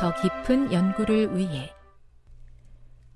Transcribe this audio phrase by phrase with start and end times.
[0.00, 1.70] 더 깊은 연구를 위해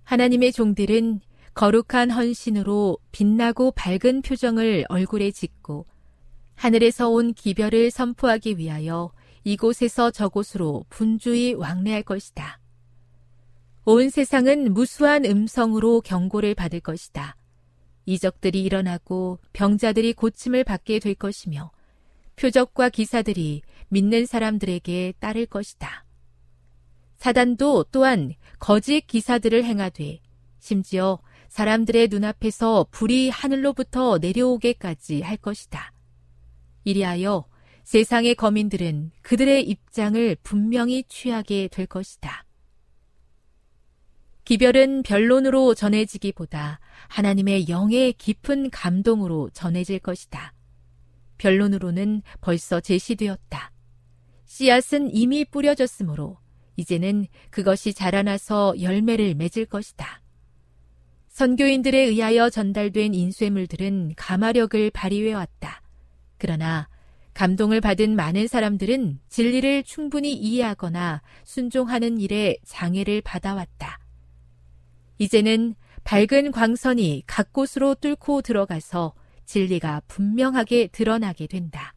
[0.02, 1.20] 하나님의 종들은
[1.54, 5.86] 거룩한 헌신으로 빛나고 밝은 표정을 얼굴에 짓고
[6.56, 9.12] 하늘에서 온 기별을 선포하기 위하여
[9.44, 12.60] 이곳에서 저곳으로 분주히 왕래할 것이다.
[13.86, 17.34] 온 세상은 무수한 음성으로 경고를 받을 것이다.
[18.04, 21.70] 이적들이 일어나고 병자들이 고침을 받게 될 것이며
[22.36, 26.03] 표적과 기사들이 믿는 사람들에게 따를 것이다.
[27.24, 30.20] 사단도 또한 거짓 기사들을 행하되
[30.58, 35.94] 심지어 사람들의 눈앞에서 불이 하늘로부터 내려오게까지 할 것이다.
[36.84, 37.46] 이리하여
[37.82, 42.44] 세상의 거민들은 그들의 입장을 분명히 취하게 될 것이다.
[44.44, 50.52] 기별은 변론으로 전해지기보다 하나님의 영의 깊은 감동으로 전해질 것이다.
[51.38, 53.72] 변론으로는 벌써 제시되었다.
[54.44, 56.43] 씨앗은 이미 뿌려졌으므로
[56.76, 60.20] 이제는 그것이 자라나서 열매를 맺을 것이다.
[61.28, 65.82] 선교인들에 의하여 전달된 인쇄물들은 가마력을 발휘해 왔다.
[66.38, 66.88] 그러나
[67.34, 73.98] 감동을 받은 많은 사람들은 진리를 충분히 이해하거나 순종하는 일에 장애를 받아왔다.
[75.18, 75.74] 이제는
[76.04, 79.14] 밝은 광선이 각 곳으로 뚫고 들어가서
[79.46, 81.94] 진리가 분명하게 드러나게 된다.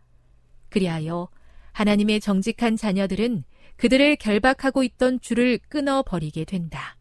[0.69, 1.29] 그리하여
[1.73, 3.43] 하나님의 정직한 자녀들은
[3.77, 6.97] 그들을 결박하고 있던 줄을 끊어버리게 된다.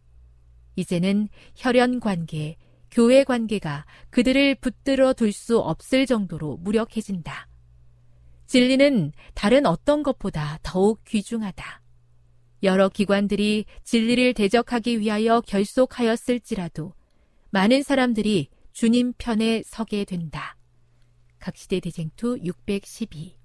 [0.77, 2.57] 이제는 혈연 관계,
[2.91, 7.49] 교회 관계가 그들을 붙들어 둘 수 없을 정도로 무력해진다.
[8.47, 11.83] 진리는 다른 어떤 것보다 더욱 귀중하다.
[12.63, 16.95] 여러 기관들이 진리를 대적하기 위하여 결속하였을지라도
[17.51, 20.57] 많은 사람들이 주님 편에 서게 된다.
[21.39, 23.36] 각시대 대쟁투 612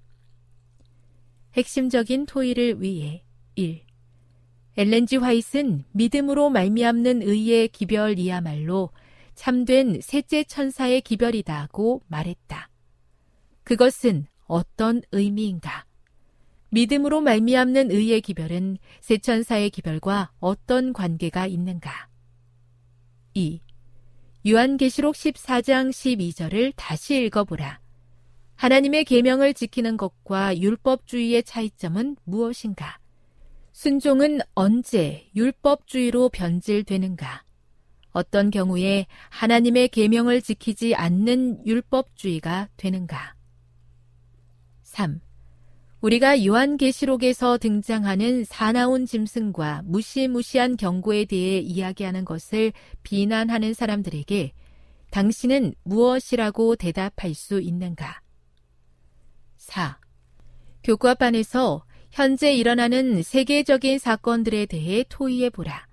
[1.54, 3.24] 핵심적인 토의를 위해
[3.56, 3.82] 1.
[4.76, 8.90] 엘렌지 화이트는 믿음으로 말미암는 의의 기별이야말로
[9.34, 12.70] 참된 셋째 천사의 기별이다고 말했다.
[13.64, 15.84] 그것은 어떤 의미인가?
[16.70, 22.08] 믿음으로 말미암는 의의 기별은 세 천사의 기별과 어떤 관계가 있는가?
[23.34, 23.60] 2.
[24.48, 27.81] 요한계시록 14장 12절을 다시 읽어보라.
[28.56, 32.98] 하나님의 계명을 지키는 것과 율법주의의 차이점은 무엇인가?
[33.72, 37.42] 순종은 언제 율법주의로 변질되는가?
[38.12, 43.34] 어떤 경우에 하나님의 계명을 지키지 않는 율법주의가 되는가?
[44.82, 45.20] 3.
[46.02, 52.72] 우리가 요한계시록에서 등장하는 사나운 짐승과 무시무시한 경고에 대해 이야기하는 것을
[53.02, 54.52] 비난하는 사람들에게
[55.10, 58.21] 당신은 무엇이라고 대답할 수 있는가?
[59.62, 59.96] 4.
[60.82, 65.86] 교과반에서 현재 일어나는 세계적인 사건들에 대해 토의해 보라.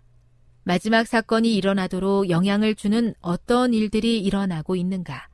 [0.64, 5.30] 마지막 사건이 일어나도록 영향을 주는 어떤 일들이 일어나고 있는가?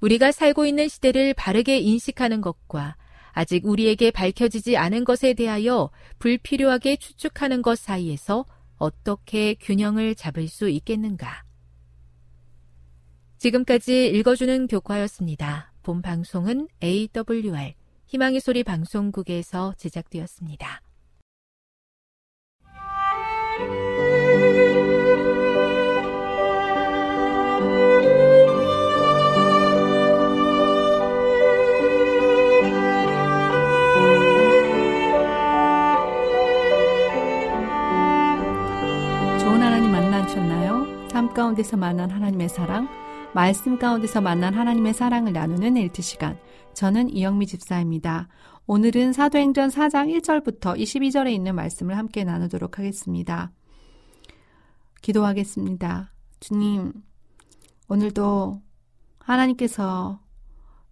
[0.00, 2.96] 우리가 살고 있는 시대를 바르게 인식하는 것과
[3.32, 8.46] 아직 우리에게 밝혀지지 않은 것에 대하여 불필요하게 추측하는 것 사이에서
[8.78, 11.44] 어떻게 균형을 잡을 수 있겠는가?
[13.36, 15.73] 지금까지 읽어주는 교과였습니다.
[15.84, 17.74] 본 방송은 AWR
[18.06, 20.80] 희망의 소리 방송국에서 제작되었습니다.
[39.38, 41.08] 좋은 하나님 만나셨나요?
[41.10, 42.88] 삶 가운데서 만난 하나님의 사랑,
[43.34, 46.38] 말씀 가운데서 만난 하나님의 사랑을 나누는 엘트 시간.
[46.72, 48.28] 저는 이영미 집사입니다.
[48.68, 53.50] 오늘은 사도행전 4장 1절부터 22절에 있는 말씀을 함께 나누도록 하겠습니다.
[55.02, 56.12] 기도하겠습니다.
[56.38, 56.92] 주님,
[57.88, 58.62] 오늘도
[59.18, 60.20] 하나님께서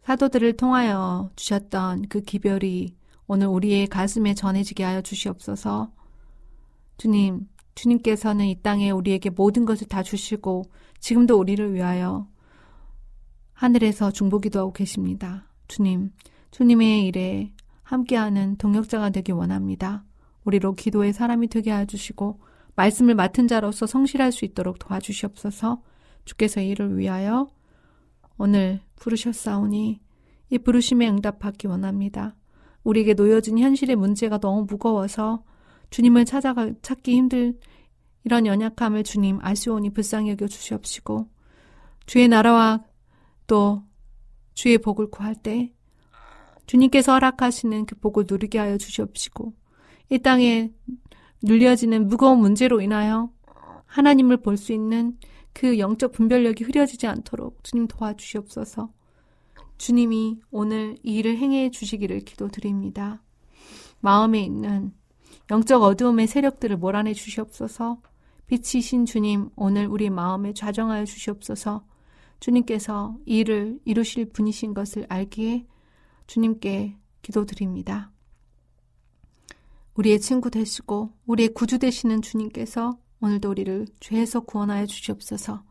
[0.03, 2.97] 사도들을 통하여 주셨던 그 기별이
[3.29, 5.93] 오늘 우리의 가슴에 전해지게 하여 주시옵소서.
[6.97, 7.47] 주님,
[7.77, 10.65] 주님께서는 이 땅에 우리에게 모든 것을 다 주시고
[10.99, 12.32] 지금도 우리를 위하여
[13.63, 15.47] 하늘에서 중보기도 하고 계십니다.
[15.69, 16.11] 주님,
[16.51, 17.53] 주님의 일에
[17.85, 20.05] 함께하는 동역자가 되기 원합니다.
[20.43, 22.41] 우리로 기도의 사람이 되게 해주시고
[22.75, 25.81] 말씀을 맡은 자로서 성실할 수 있도록 도와주시옵소서
[26.25, 27.47] 주께서 이를 위하여
[28.37, 30.01] 오늘 부르셨사오니
[30.51, 32.35] 이 부르심에 응답받기 원합니다.
[32.83, 35.45] 우리에게 놓여진 현실의 문제가 너무 무거워서
[35.91, 37.57] 주님을 찾아가 찾기 힘들
[38.25, 41.29] 이런 연약함을 주님 아시오니 불쌍히 여겨 주시옵시고
[42.07, 42.81] 주의 나라와
[43.47, 43.83] 또
[44.55, 45.73] 주의 복을 구할 때
[46.67, 49.55] 주님께서 허락하시는 그 복을 누리게 하여 주시옵시고
[50.11, 50.73] 이 땅에
[51.43, 53.31] 눌려지는 무거운 문제로 인하여
[53.87, 55.19] 하나님을 볼 수 있는
[55.53, 58.91] 그 영적 분별력이 흐려지지 않도록 주님 도와주시옵소서.
[59.77, 63.23] 주님이 오늘 이 일을 행해 주시기를 기도드립니다.
[64.01, 64.93] 마음에 있는
[65.51, 68.01] 영적 어두움의 세력들을 몰아내 주시옵소서.
[68.47, 71.85] 빛이신 주님, 오늘 우리 마음에 좌정하여 주시옵소서.
[72.43, 75.65] 주님께서 이 일을 이루실 분이신 것을 알기에
[76.27, 78.11] 주님께 기도드립니다.
[79.95, 85.63] 우리의 친구 되시고 우리의 구주 되시는 주님께서 오늘도 우리를 죄에서 구원하여 주시옵소서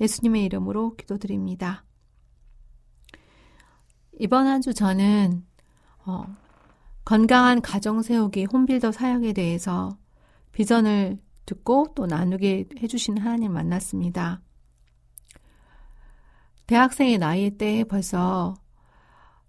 [0.00, 1.86] 예수님의 이름으로 기도드립니다.
[4.20, 5.46] 이번 한 주 저는
[6.04, 6.24] 어,
[7.06, 9.96] 건강한 가정 세우기 홈빌더 사역에 대해서
[10.52, 14.42] 비전을 듣고 또 나누게 해주신 하나님 만났습니다.
[16.68, 18.54] 대학생의 나이 때 벌써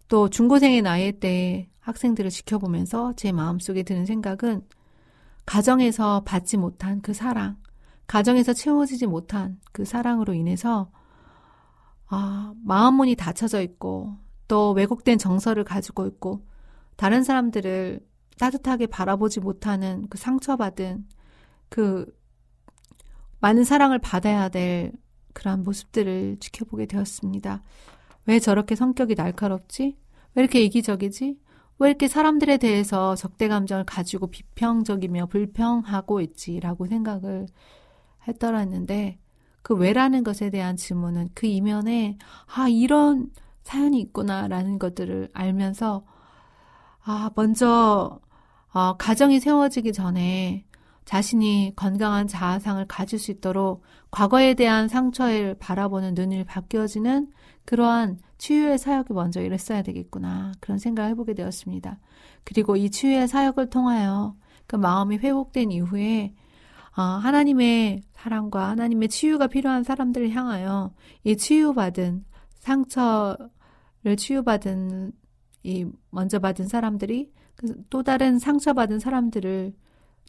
[0.07, 4.66] 또 중고생의 나이 때 학생들을 지켜보면서 제 마음속에 드는 생각은
[5.46, 7.58] 가정에서 받지 못한 그 사랑,
[8.08, 10.91] 가정에서 채워지지 못한 그 사랑으로 인해서
[12.08, 14.15] 아, 마음문이 닫혀져 있고
[14.48, 16.48] 또 왜곡된 정서를 가지고 있고
[16.96, 18.00] 다른 사람들을
[18.39, 21.05] 따뜻하게 바라보지 못하는 그 상처받은
[21.67, 22.05] 그
[23.41, 24.93] 많은 사랑을 받아야 될
[25.33, 27.63] 그러한 모습들을 지켜보게 되었습니다.
[28.25, 29.98] 왜 저렇게 성격이 날카롭지?
[30.36, 31.39] 왜 이렇게 이기적이지?
[31.79, 37.48] 왜 이렇게 사람들에 대해서 적대 감정을 가지고 비평적이며 불평하고 있지라고 생각을
[38.27, 39.17] 했더랬는데
[39.62, 42.17] 그 왜라는 것에 대한 질문은 그 이면에
[42.53, 43.31] 아 이런
[43.63, 46.03] 사연이 있구나라는 것들을 알면서
[47.03, 48.19] 아 먼저
[48.71, 50.65] 어, 가정이 세워지기 전에
[51.10, 57.32] 자신이 건강한 자아상을 가질 수 있도록 과거에 대한 상처를 바라보는 눈을 바뀌어지는
[57.66, 60.51] 그러한 치유의 사역이 먼저 일했어야 되겠구나.
[60.60, 62.00] 그런 생각을 해보게 되었습니다.
[62.44, 64.36] 그리고 이 치유의 사역을 통하여
[64.68, 66.36] 그 마음이 회복된 이후에
[66.96, 72.24] 어, 하나님의 사랑과 하나님의 치유가 필요한 사람들을 향하여 이 치유받은
[72.60, 73.50] 상처를
[74.16, 75.12] 치유받은
[75.63, 79.74] 이 먼저 받은 사람들이 그또 다른 상처받은 사람들을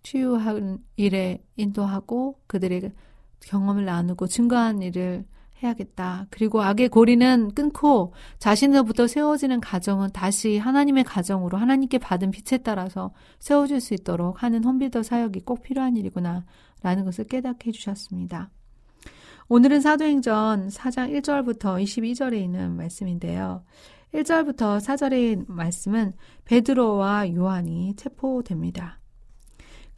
[0.02, 2.92] 치유하는 일에 인도하고 그들의
[3.40, 5.24] 경험을 나누고 증거하는 일을
[5.62, 6.26] 해야겠다.
[6.30, 13.80] 그리고 악의 고리는 끊고 자신으로부터 세워지는 가정은 다시 하나님의 가정으로 하나님께 받은 빛에 따라서 세워질
[13.80, 16.44] 수 있도록 하는 홈빌더 사역이 꼭 필요한 일이구나
[16.82, 18.50] 라는 것을 깨닫게 해주셨습니다.
[19.48, 23.64] 오늘은 사도행전 4장 1절부터 22절에 있는 말씀인데요.
[24.14, 26.12] 1절부터 4절의 말씀은
[26.44, 28.99] 베드로와 요한이 체포됩니다.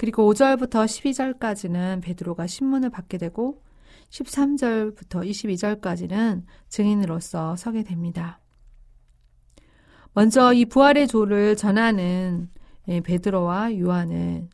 [0.03, 3.63] 그리고 5절부터 12절까지는 베드로가 신문을 받게 되고
[4.11, 8.41] 13절부터 22절까지는 증인으로서 서게 됩니다.
[10.13, 12.51] 먼저 이 부활의 조를 전하는
[12.89, 14.51] 예, 베드로와 요한은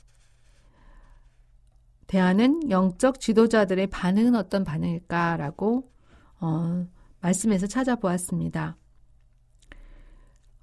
[2.07, 5.91] 대하는 영적 지도자들의 반응은 어떤 반응일까라고
[6.41, 6.87] 어,
[7.23, 8.77] 말씀에서 찾아보았습니다.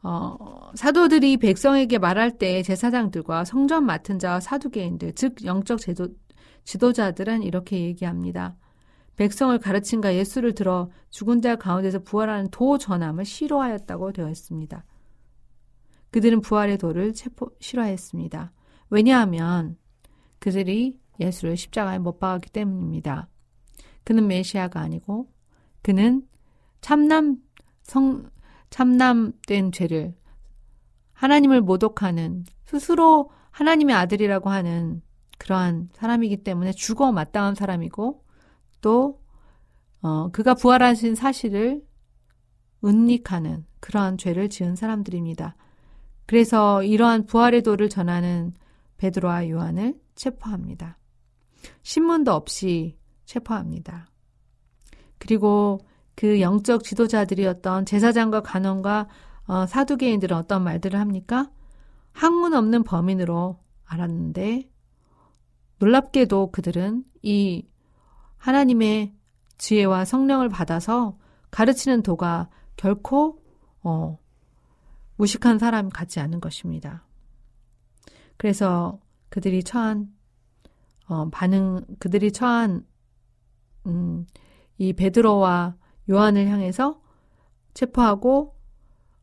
[0.08, 6.10] 어, 사도들이 백성에게 말할 때 제사장들과 성전 맡은 자와 사두개인들, 즉 영적 제도,
[6.64, 8.56] 지도자들은 이렇게 얘기합니다.
[9.16, 14.86] 백성을 가르친가 예수를 들어 죽은 자 가운데서 부활하는 도 전함을 싫어하였다고 되어 있습니다.
[16.12, 18.52] 그들은 부활의 도를 체포, 싫어했습니다.
[18.92, 19.76] 왜냐하면
[20.38, 23.28] 그들이 예수를 십자가에 못 박았기 때문입니다.
[24.04, 25.32] 그는 메시아가 아니고
[25.82, 26.28] 그는
[26.82, 27.38] 참남
[27.82, 28.30] 성
[28.76, 30.14] 참남된 죄를
[31.14, 35.02] 하나님을 모독하는 스스로 하나님의 아들이라고 하는
[35.38, 38.22] 그러한 사람이기 때문에 죽어 마땅한 사람이고
[38.82, 39.22] 또
[40.02, 41.86] 어, 그가 부활하신 사실을
[42.84, 45.56] 은닉하는 그러한 죄를 지은 사람들입니다.
[46.26, 48.54] 그래서 이러한 부활의 도를 전하는
[48.98, 50.98] 베드로와 요한을 체포합니다.
[51.82, 54.10] 신문도 없이 체포합니다.
[55.18, 55.80] 그리고
[56.16, 59.08] 그 영적 지도자들이었던 제사장과 간원과
[59.48, 61.52] 어, 사두개인들은 어떤 말들을 합니까?
[62.14, 64.70] 학문 없는 범인으로 알았는데
[65.80, 67.68] 놀랍게도 그들은 이
[68.38, 69.14] 하나님의
[69.58, 71.18] 지혜와 성령을 받아서
[71.52, 73.42] 가르치는 도가 결코
[73.84, 74.18] 어,
[75.18, 77.06] 무식한 사람 같지 않은 것입니다.
[78.38, 80.14] 그래서 그들이 처한
[81.08, 82.86] 어, 반응 그들이 처한
[83.86, 84.26] 음,
[84.78, 85.76] 이 베드로와
[86.10, 87.02] 요한을 향해서
[87.74, 88.56] 체포하고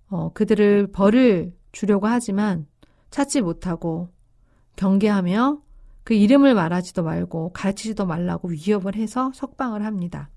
[0.09, 2.67] 어, 그들을 벌을 주려고 하지만
[3.11, 4.11] 찾지 못하고
[4.77, 5.63] 경계하며
[6.05, 10.31] 그 이름을 말하지도 말고 가르치지도 말라고 위협을 해서 석방을 합니다.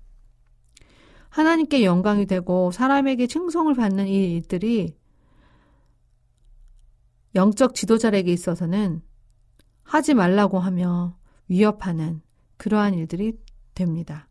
[1.28, 4.96] 하나님께 영광이 되고 사람에게 칭송을 받는 이 일들이
[7.34, 9.02] 영적 지도자에게 있어서는
[9.82, 12.22] 하지 말라고 하며 위협하는
[12.56, 13.38] 그러한 일들이
[13.74, 14.28] 됩니다.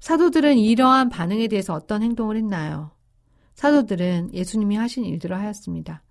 [0.00, 2.92] 사도들은 이러한 반응에 대해서 어떤 행동을 했나요?
[3.54, 6.02] 사도들은 예수님이 하신 일들을 하였습니다.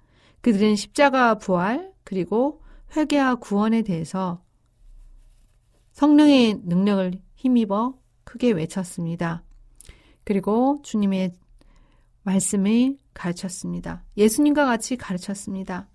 [0.42, 2.62] 그들은 십자가 부활 그리고
[2.96, 4.44] 회개와 구원에 대해서
[5.92, 9.44] 성령의 능력을 힘입어 크게 외쳤습니다.
[10.24, 11.34] 그리고 주님의
[12.24, 14.04] 말씀을 가르쳤습니다.
[14.18, 15.88] 예수님과 같이 가르쳤습니다.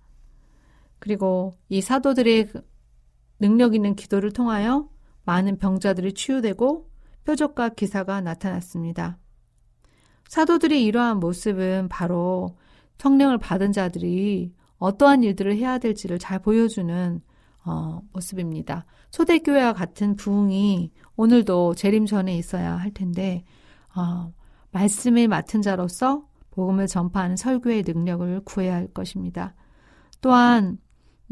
[0.99, 2.49] 그리고 이 사도들의
[3.39, 4.89] 능력 있는 기도를 통하여
[5.23, 6.90] 많은 병자들이 치유되고
[7.25, 9.17] 표적과 기사가 나타났습니다.
[10.27, 12.57] 사도들의 이러한 모습은 바로
[12.97, 17.21] 성령을 받은 자들이 어떠한 일들을 해야 될지를 잘 보여주는
[17.65, 18.85] 어, 모습입니다.
[19.11, 23.43] 초대교회와 같은 부흥이 오늘도 재림 전에 있어야 할 텐데
[23.95, 24.31] 어,
[24.71, 29.55] 말씀을 맡은 자로서 복음을 전파하는 설교의 능력을 구해야 할 것입니다.
[30.21, 30.77] 또한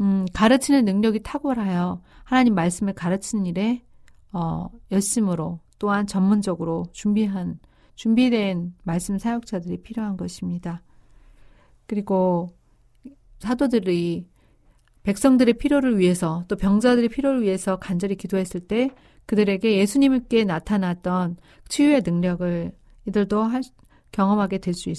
[0.00, 3.84] 음, 가르치는 능력이 탁월하여 하나님 말씀을 가르치는 일에
[4.32, 7.58] 어, 열심으로 또한 전문적으로 준비한
[7.96, 10.82] 준비된 말씀 사역자들이 필요한 것입니다.
[11.86, 12.50] 그리고
[13.40, 14.28] 사도들이
[15.02, 18.90] 백성들의 필요를 위해서 또 병자들의 필요를 위해서 간절히 기도했을 때
[19.24, 22.72] 그들에게 예수님께 나타났던 치유의 능력을
[23.06, 23.62] 이들도 할,
[24.12, 24.92] 경험하게 될 수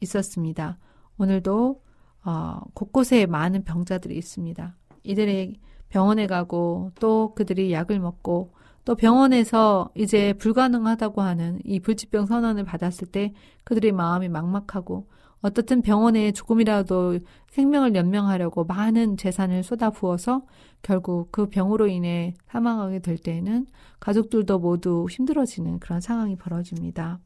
[0.00, 0.78] 있었습니다.
[1.18, 1.82] 오늘도
[2.24, 4.76] 어, 곳곳에 많은 병자들이 있습니다.
[5.02, 5.56] 이들의
[5.88, 13.08] 병원에 가고 또 그들이 약을 먹고 또 병원에서 이제 불가능하다고 하는 이 불치병 선언을 받았을
[13.08, 13.32] 때
[13.64, 15.06] 그들의 마음이 막막하고
[15.42, 20.42] 어떻든 병원에 조금이라도 생명을 연명하려고 많은 재산을 쏟아부어서
[20.82, 23.66] 결국 그 병으로 인해 사망하게 될 때에는
[24.00, 27.20] 가족들도 모두 힘들어지는 그런 상황이 벌어집니다.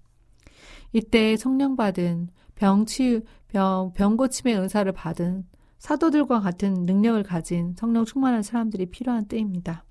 [0.93, 5.45] 이때 성령 받은 병치 병 병고침의 은사를 받은
[5.79, 9.85] 사도들과 같은 능력을 가진 성령 충만한 사람들이 필요한 때입니다.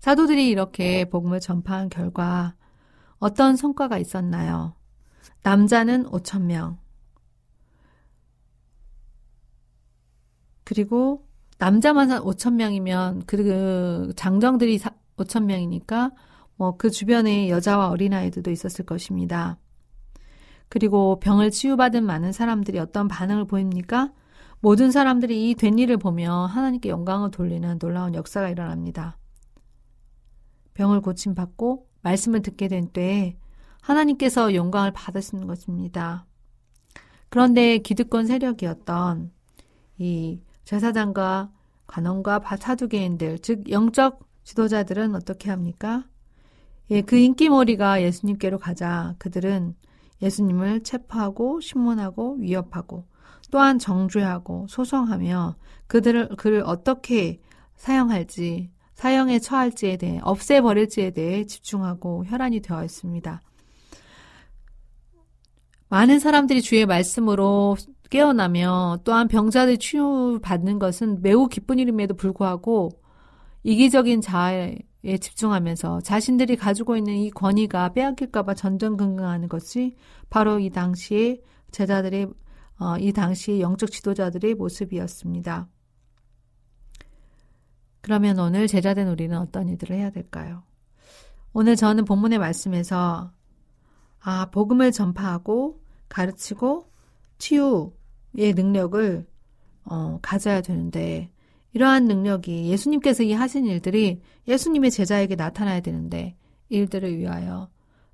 [0.00, 2.54] 사도들이 이렇게 복음을 전파한 결과
[3.18, 4.74] 어떤 성과가 있었나요?
[5.42, 6.78] 남자는 5천 명.
[10.64, 11.26] 그리고
[11.58, 14.78] 남자만 5천 명이면 그 장정들이
[15.16, 16.12] 5천 명이니까
[16.56, 19.58] 뭐 그 주변에 여자와 어린아이들도 있었을 것입니다.
[20.68, 24.12] 그리고 병을 치유받은 많은 사람들이 어떤 반응을 보입니까?
[24.60, 29.16] 모든 사람들이 이 된 일을 보며 하나님께 영광을 돌리는 놀라운 역사가 일어납니다.
[30.74, 33.36] 병을 고침받고 말씀을 듣게 된 때에
[33.80, 36.26] 하나님께서 영광을 받으시는 것입니다.
[37.28, 39.30] 그런데 기득권 세력이었던
[39.98, 41.50] 이 제사장과
[41.86, 46.04] 관원과 사두개인들, 즉 영적 지도자들은 어떻게 합니까?
[46.90, 49.74] 예, 그 인기머리가 예수님께로 가자 그들은
[50.22, 53.06] 예수님을 체포하고 신문하고 위협하고
[53.50, 57.40] 또한 정죄하고 소송하며 그들을 그를 어떻게
[57.76, 63.40] 사용할지 사형에 처할지에 대해 없애버릴지에 대해 집중하고 혈안이 되어 있습니다.
[65.88, 67.78] 많은 사람들이 주의 말씀으로
[68.10, 72.90] 깨어나며 또한 병자들 치유받는 것은 매우 기쁜 일임에도 불구하고
[73.62, 74.76] 이기적인 자아에
[75.18, 79.96] 집중하면서 자신들이 가지고 있는 이 권위가 빼앗길까봐 전전긍긍하는 것이
[80.28, 81.40] 바로 이 당시의
[81.70, 82.26] 제자들의
[82.80, 85.68] 어, 이 당시의 영적 지도자들의 모습이었습니다.
[88.00, 90.62] 그러면 오늘 제자된 우리는 어떤 일들을 해야 될까요?
[91.52, 93.32] 오늘 저는 본문의 말씀에서
[94.20, 96.90] 아 복음을 전파하고 가르치고
[97.38, 99.26] 치유의 능력을
[99.84, 101.30] 어, 가져야 되는데
[101.72, 106.36] 이러한 능력이 예수님께서 이 하신 일들이 예수님의 제자에게 나타나야 되는데
[106.68, 107.68] 일들을 위하여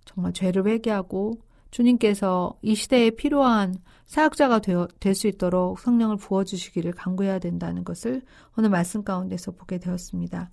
[0.05, 1.41] 정말 죄를 회개하고
[1.77, 3.75] 주님께서 이 시대에 필요한
[4.07, 8.23] 사역자가 될 수 있도록 성령을 부어주시기를 간구해야 된다는 것을
[8.57, 10.51] 오늘 말씀 가운데서 보게 되었습니다.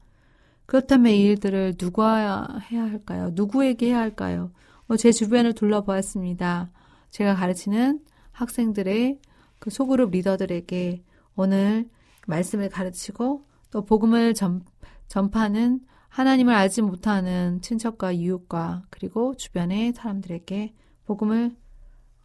[0.65, 3.29] 그렇다면 이 일들을 누가 해야 할까요?
[3.33, 4.51] 누구에게 해야 할까요?
[4.87, 6.71] 어, 제 주변을 둘러보았습니다.
[7.11, 8.01] 제가 가르치는
[8.33, 9.19] 학생들의
[9.59, 11.03] 그 소그룹 리더들에게
[11.37, 11.87] 오늘
[12.27, 14.65] 말씀을 가르치고 또 복음을 전,
[15.07, 20.73] 전파하는 하나님을 알지 못하는 친척과 이웃과 그리고 주변의 사람들에게
[21.05, 21.55] 복음을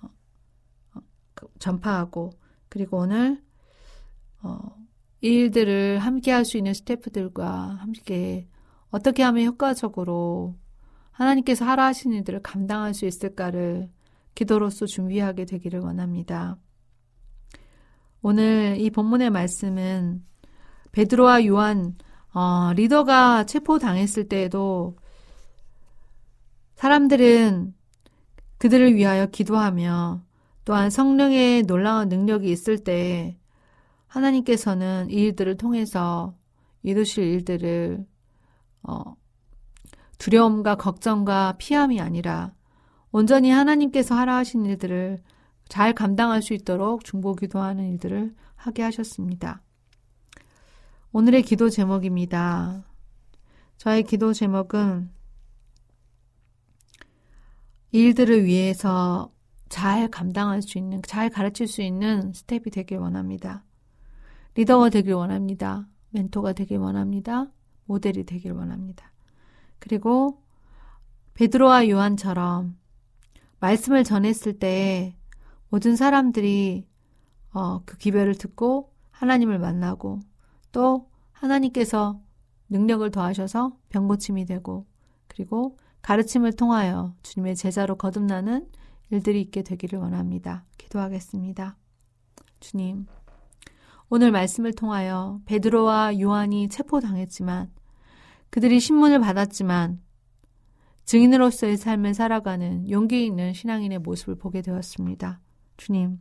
[0.03, 0.09] 어,
[0.95, 1.01] 어,
[1.35, 2.31] 그 전파하고
[2.69, 3.43] 그리고 오늘
[4.43, 4.77] 어,
[5.21, 8.49] 이 일들을 함께 할 수 있는 스태프들과 함께
[8.91, 10.57] 어떻게 하면 효과적으로
[11.11, 13.91] 하나님께서 하라 하신 일들을 감당할 수 있을까를
[14.35, 16.57] 기도로서 준비하게 되기를 원합니다.
[18.23, 20.25] 오늘 이 본문의 말씀은
[20.93, 21.97] 베드로와 요한
[22.33, 24.97] 어, 리더가 체포당했을 때에도
[26.77, 27.75] 사람들은
[28.59, 30.23] 그들을 위하여 기도하며
[30.65, 33.39] 또한 성령의 놀라운 능력이 있을 때
[34.07, 36.35] 하나님께서는 이 일들을 통해서
[36.83, 38.05] 이루실 일들을
[38.83, 39.17] 어,
[40.19, 42.53] 두려움과 걱정과 피함이 아니라
[43.11, 45.19] 온전히 하나님께서 하라 하신 일들을
[45.69, 49.63] 잘 감당할 수 있도록 중보 기도하는 일들을 하게 하셨습니다.
[51.13, 52.85] 오늘의 기도 제목입니다.
[53.77, 55.11] 저의 기도 제목은
[57.91, 59.33] 일들을 위해서
[59.69, 63.65] 잘 감당할 수 있는, 잘 가르칠 수 있는 스텝이 되길 원합니다.
[64.55, 65.87] 리더가 되길 원합니다.
[66.11, 67.51] 멘토가 되길 원합니다.
[67.85, 69.13] 모델이 되길 원합니다.
[69.79, 70.43] 그리고
[71.35, 72.77] 베드로와 요한처럼
[73.61, 75.17] 말씀을 전했을 때
[75.69, 76.87] 모든 사람들이
[77.53, 80.21] 어, 그 기별을 듣고 하나님을 만나고
[80.73, 82.21] 또 하나님께서
[82.69, 84.87] 능력을 더하셔서 병고침이 되고
[85.27, 88.69] 그리고 가르침을 통하여 주님의 제자로 거듭나는
[89.11, 90.65] 일들이 있게 되기를 원합니다.
[90.79, 91.77] 기도하겠습니다.
[92.61, 93.07] 주님,
[94.09, 97.71] 오늘 말씀을 통하여 베드로와 요한이 체포당했지만
[98.51, 100.01] 그들이 신문을 받았지만
[101.05, 105.41] 증인으로서의 삶을 살아가는 용기 있는 신앙인의 모습을 보게 되었습니다.
[105.77, 106.21] 주님,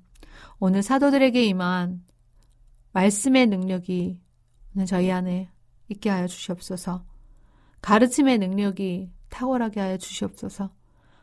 [0.59, 2.03] 오늘 사도들에게 임한
[2.93, 4.21] 말씀의 능력이
[4.75, 5.49] 오늘 저희 안에
[5.89, 7.03] 있게 하여 주시옵소서.
[7.81, 10.71] 가르침의 능력이 탁월하게 하여 주시옵소서.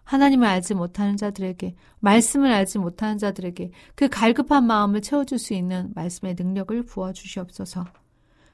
[0.04, 6.34] 하나님을 알지 못하는 자들에게, 말씀을 알지 못하는 자들에게 그 갈급한 마음을 채워줄 수 있는 말씀의
[6.38, 7.86] 능력을 부어 주시옵소서.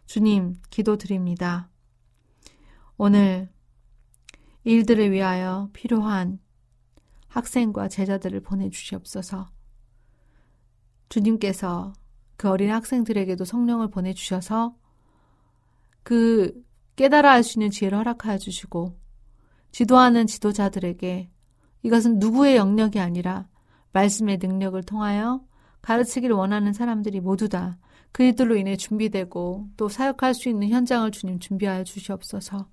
[0.07, 1.69] 주님, 기도 드립니다.
[2.97, 3.49] 오늘
[4.65, 6.39] 일들을 위하여 필요한
[7.29, 9.49] 학생과 제자들을 보내주시옵소서.
[11.09, 11.93] 주님께서
[12.37, 14.77] 그 어린 학생들에게도 성령을 보내주셔서
[16.03, 16.63] 그
[16.97, 19.00] 깨달아 할 수 있는 지혜를 허락하여 주시고
[19.73, 21.31] 지도하는 지도자들에게
[21.83, 23.49] 이것은 누구의 영역이 아니라
[23.93, 25.45] 말씀의 능력을 통하여
[25.83, 27.79] 가르치기를 원하는 사람들이 모두 다
[28.13, 32.69] 그들로 인해 준비되고 또 사역할 수 있는 현장을 주님 준비하여 주시옵소서.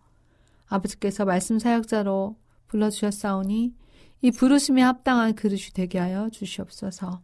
[0.66, 3.74] 아버지께서 말씀 사역자로 불러주셨사오니
[4.22, 7.22] 이 부르심에 합당한 그릇이 되게 하여 주시옵소서.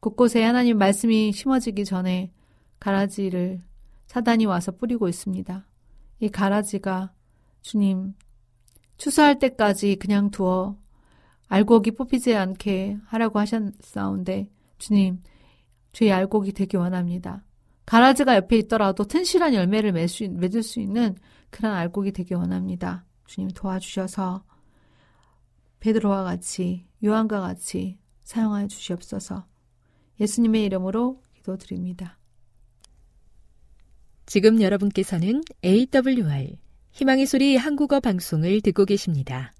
[0.00, 2.32] 곳곳에 하나님 말씀이 심어지기 전에
[2.80, 3.60] 가라지를
[4.06, 5.66] 사단이 와서 뿌리고 있습니다.
[6.20, 7.12] 이 가라지가
[7.60, 8.14] 주님
[8.96, 10.76] 추수할 때까지 그냥 두어
[11.48, 15.22] 알곡이 뽑히지 않게 하라고 하셨사온데 주님
[15.92, 17.44] 주의 알곡이 되기 원합니다.
[17.84, 21.16] 가라지가 옆에 있더라도 튼실한 열매를 맺을 수 있는
[21.50, 23.04] 그런 알곡이 되기 원합니다.
[23.26, 24.44] 주님 도와주셔서
[25.80, 29.46] 베드로와 같이 요한과 같이 사용하여 주시옵소서.
[30.20, 32.18] 예수님의 이름으로 기도드립니다.
[34.24, 36.56] 지금 여러분께서는 AWR
[36.92, 39.52] 희망의 소리 한국어 방송을 듣고 계십니다.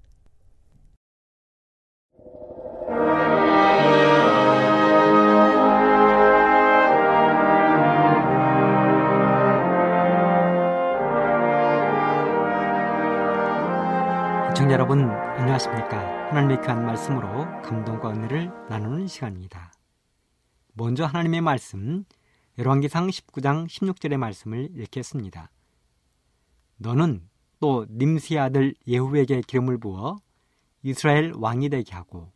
[14.49, 16.29] 시청자 여러분 안녕하십니까?
[16.29, 19.73] 하나님의 귀한 말씀으로 감동과 은혜를 나누는 시간입니다.
[20.73, 22.05] 먼저 하나님의 말씀
[22.59, 25.49] 열왕기상 19장 16절의 말씀을 읽겠습니다
[26.83, 27.27] 너는
[27.59, 30.19] 또 님스의 아들 예후에게 기름을 부어
[30.83, 32.31] 이스라엘 왕이 되게 하고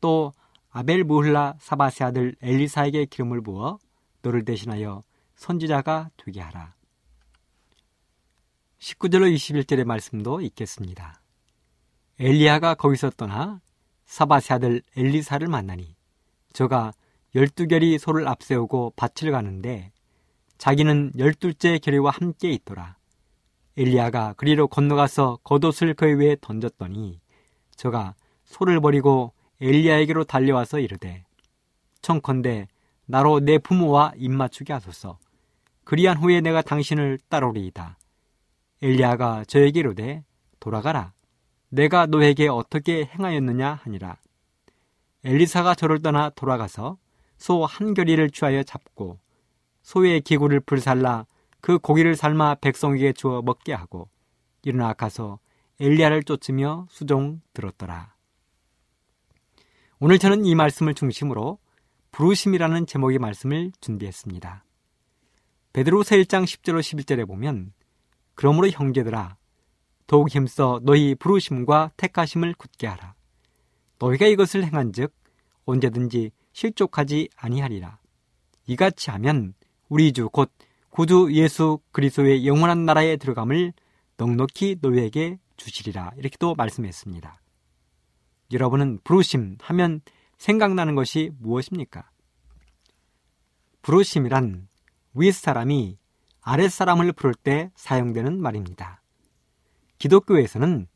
[0.00, 0.32] 또
[0.70, 3.78] 아벨 무흘라 사바세 아들 엘리사에게 기름을 부어
[4.22, 5.04] 너를 대신하여
[5.36, 6.74] 선지자가 되게 하라
[8.80, 11.20] 19절로 21절의 말씀도 읽겠습니다.
[12.18, 13.60] 엘리야가 거기서 떠나
[14.06, 15.94] 사바세 아들 엘리사를 만나니
[16.52, 16.92] 저가
[17.34, 19.92] 열두 결이 소를 앞세우고 밭을 가는데
[20.58, 22.99] 자기는 열둘째 결의와 함께 있더라.
[23.80, 27.18] 엘리야가 그리로 건너가서 겉옷을 그의 위에 던졌더니
[27.76, 28.14] 저가
[28.44, 31.24] 소를 버리고 엘리야에게로 달려와서 이르되
[32.02, 32.68] 청컨대
[33.06, 35.18] 나로 내 부모와 입맞추게 하소서.
[35.84, 37.98] 그리한 후에 내가 당신을 따르리이다.
[38.82, 40.24] 엘리야가 저에게 이르되
[40.60, 41.12] 돌아가라.
[41.70, 44.18] 내가 너에게 어떻게 행하였느냐 하니라.
[45.24, 46.98] 엘리사가 저를 떠나 돌아가서
[47.38, 49.18] 소 한 결의를 취하여 잡고
[49.82, 51.24] 소의 기구를 불살라
[51.60, 54.08] 그 고기를 삶아 백성에게 주어 먹게 하고
[54.62, 55.38] 일어나 가서
[55.78, 58.14] 엘리야를 쫓으며 수종 들었더라.
[59.98, 61.58] 오늘 저는 이 말씀을 중심으로
[62.12, 64.64] 부르심이라는 제목의 말씀을 준비했습니다.
[65.72, 67.72] 베드로서 1장 10절로 11절에 보면
[68.34, 69.36] 그러므로 형제들아
[70.06, 73.14] 더욱 힘써 너희 부르심과 택하심을 굳게 하라.
[73.98, 75.14] 너희가 이것을 행한즉
[75.66, 77.98] 언제든지 실족하지 아니하리라.
[78.66, 79.54] 이같이 하면
[79.88, 80.50] 우리 주 곧
[80.90, 83.72] 구주 예수 그리스도의 영원한 나라에 들어감을
[84.16, 86.12] 넉넉히 너희에게 주시리라.
[86.16, 87.40] 이렇게도 말씀했습니다.
[88.52, 90.00] 여러분은 부르심 하면
[90.36, 92.10] 생각나는 것이 무엇입니까?
[93.82, 94.68] 부르심이란
[95.14, 95.98] 윗사람이
[96.42, 99.02] 아랫사람을 부를 때 사용되는 말입니다.
[99.98, 100.86] 기독교에서는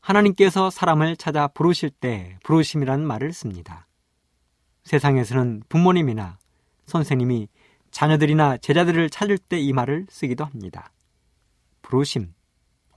[0.00, 3.86] 하나님께서 사람을 찾아 부르실 때 부르심이라는 말을 씁니다.
[4.84, 6.38] 세상에서는 부모님이나
[6.86, 7.48] 선생님이
[7.92, 10.92] 자녀들이나 제자들을 찾을 때 이 말을 쓰기도 합니다.
[11.82, 12.34] 부르심.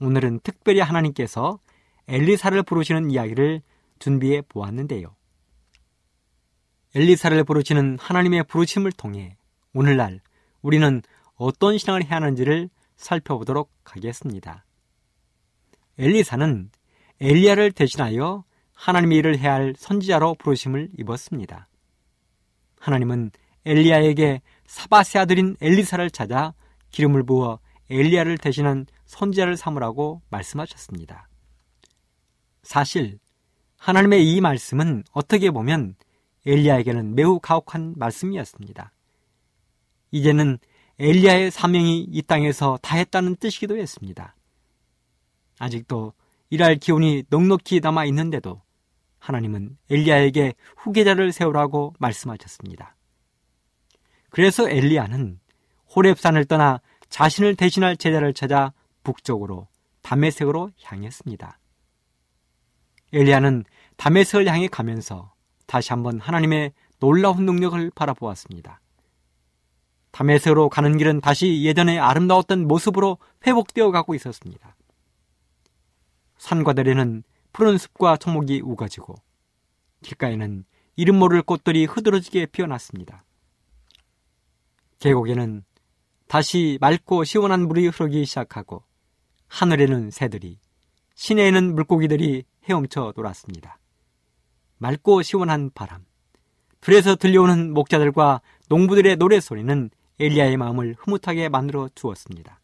[0.00, 1.60] 오늘은 특별히 하나님께서
[2.08, 3.62] 엘리사를 부르시는 이야기를
[3.98, 5.14] 준비해 보았는데요.
[6.94, 9.36] 엘리사를 부르시는 하나님의 부르심을 통해
[9.74, 10.20] 오늘날
[10.62, 11.02] 우리는
[11.36, 14.64] 어떤 신앙을 해야 하는지를 살펴보도록 하겠습니다.
[15.98, 16.70] 엘리사는
[17.20, 21.68] 엘리야를 대신하여 하나님의 일을 해야 할 선지자로 부르심을 입었습니다.
[22.78, 23.30] 하나님은
[23.64, 26.54] 엘리야에게 사바세 아들인 엘리사를 찾아
[26.90, 27.58] 기름을 부어
[27.90, 31.28] 엘리야를 대신한 선지자를 삼으라고 말씀하셨습니다.
[32.62, 33.18] 사실
[33.78, 35.94] 하나님의 이 말씀은 어떻게 보면
[36.46, 38.92] 엘리야에게는 매우 가혹한 말씀이었습니다.
[40.10, 40.58] 이제는
[40.98, 44.34] 엘리야의 사명이 이 땅에서 다했다는 뜻이기도 했습니다.
[45.58, 46.12] 아직도
[46.50, 48.62] 일할 기운이 넉넉히 남아 있는데도
[49.18, 52.96] 하나님은 엘리야에게 후계자를 세우라고 말씀하셨습니다.
[54.36, 55.40] 그래서 엘리야는
[55.94, 59.66] 호렙산을 떠나 자신을 대신할 제자를 찾아 북쪽으로
[60.02, 61.58] 담메색으로 향했습니다.
[63.14, 63.64] 엘리야는
[63.96, 65.32] 담메색을 향해 가면서
[65.64, 68.82] 다시 한번 하나님의 놀라운 능력을 바라보았습니다.
[70.10, 74.76] 담메색으로 가는 길은 다시 예전의 아름다웠던 모습으로 회복되어 가고 있었습니다.
[76.36, 77.22] 산과 들에는
[77.54, 79.14] 푸른 숲과 초목이 우거지고
[80.02, 83.24] 길가에는 이름 모를 꽃들이 흐드러지게 피어났습니다.
[85.06, 85.62] 계곡에는
[86.26, 88.82] 다시 맑고 시원한 물이 흐르기 시작하고
[89.46, 90.58] 하늘에는 새들이
[91.14, 93.78] 시내에는 물고기들이 헤엄쳐 놀았습니다.
[94.78, 96.04] 맑고 시원한 바람,
[96.80, 102.60] 들에서 들려오는 목자들과 농부들의 노래소리는 엘리야의 마음을 흐뭇하게 만들어 주었습니다.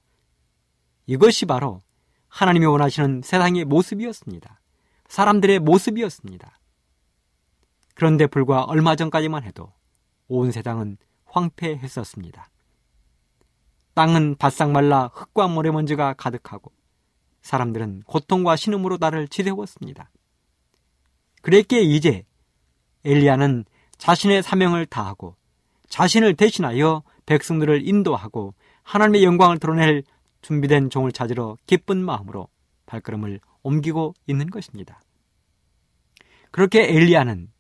[1.07, 1.83] 이것이 바로
[2.29, 4.61] 하나님이 원하시는 세상의 모습이었습니다.
[5.09, 6.59] 사람들의 모습이었습니다.
[7.95, 9.73] 그런데 불과 얼마 전까지만 해도
[10.27, 10.97] 온 세상은
[11.33, 12.49] 황폐했었습니다.
[13.95, 16.73] 땅은 바싹 말라 흙과 모래먼지가 가득하고
[17.43, 20.11] 사람들은 고통과 신음으로 나를 지새웠습니다.
[21.43, 22.25] 그랬기에 이제
[23.05, 23.65] 엘리야는
[23.99, 25.37] 자신의 사명을 다하고
[25.89, 30.03] 자신을 대신하여 백성들을 인도하고 하나님의 영광을 드러낼
[30.41, 32.49] 준비된 종을 찾으러 기쁜 마음으로
[32.87, 35.01] 발걸음을 옮기고 있는 것입니다.
[36.51, 37.53] 그렇게 엘리야는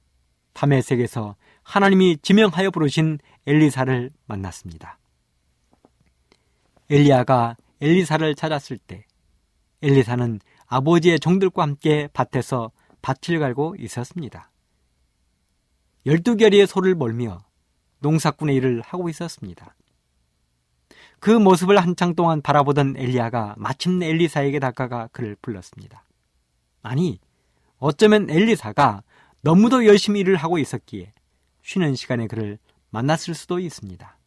[0.54, 4.98] 밤의 색에서 하나님이 지명하여 부르신 엘리사를 만났습니다.
[6.90, 9.07] 엘리야가 엘리사를 찾았을 때
[9.83, 12.70] 엘리사는 아버지의 종들과 함께 밭에서
[13.03, 14.51] 밭을 갈고 있었습니다.
[16.07, 17.44] 열두 결의의 소를 몰며
[18.01, 19.75] 농사꾼의 일을 하고 있었습니다.
[21.20, 26.05] 그 모습을 한창 동안 바라보던 엘리야가 마침내 엘리사에게 다가가 그를 불렀습니다.
[26.83, 27.20] 아니,
[27.79, 29.03] 어쩌면 엘리사가
[29.40, 31.12] 너무도 열심히 일을 하고 있었기에
[31.62, 32.59] 쉬는 시간에 그를
[32.90, 34.18] 만났을 수도 있습니다.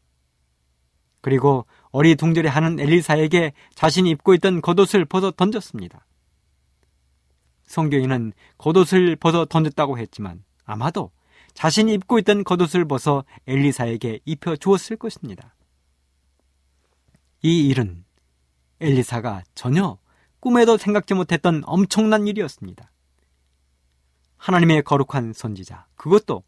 [1.21, 6.06] 그리고 어리둥절해 하는 엘리사에게 자신이 입고 있던 겉옷을 벗어 던졌습니다.
[7.63, 11.12] 성경에는 겉옷을 벗어 던졌다고 했지만 아마도
[11.54, 15.56] 자신이 입고 있던 겉옷을 벗어 엘리사에게 입혀 주었을 것입니다.
[17.41, 18.06] 이 일은
[18.80, 19.98] 엘리사가 전혀
[20.39, 22.91] 꿈에도 생각지 못했던 엄청난 일이었습니다.
[24.38, 26.43] 하나님의 거룩한 선지자, 그것도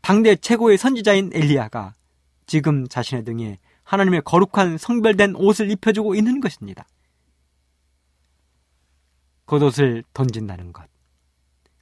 [0.00, 1.94] 당대 최고의 선지자인 엘리야가
[2.46, 6.86] 지금 자신의 등에 하나님의 거룩한 성별된 옷을 입혀주고 있는 것입니다.
[9.46, 10.88] 겉옷을 던진다는 것,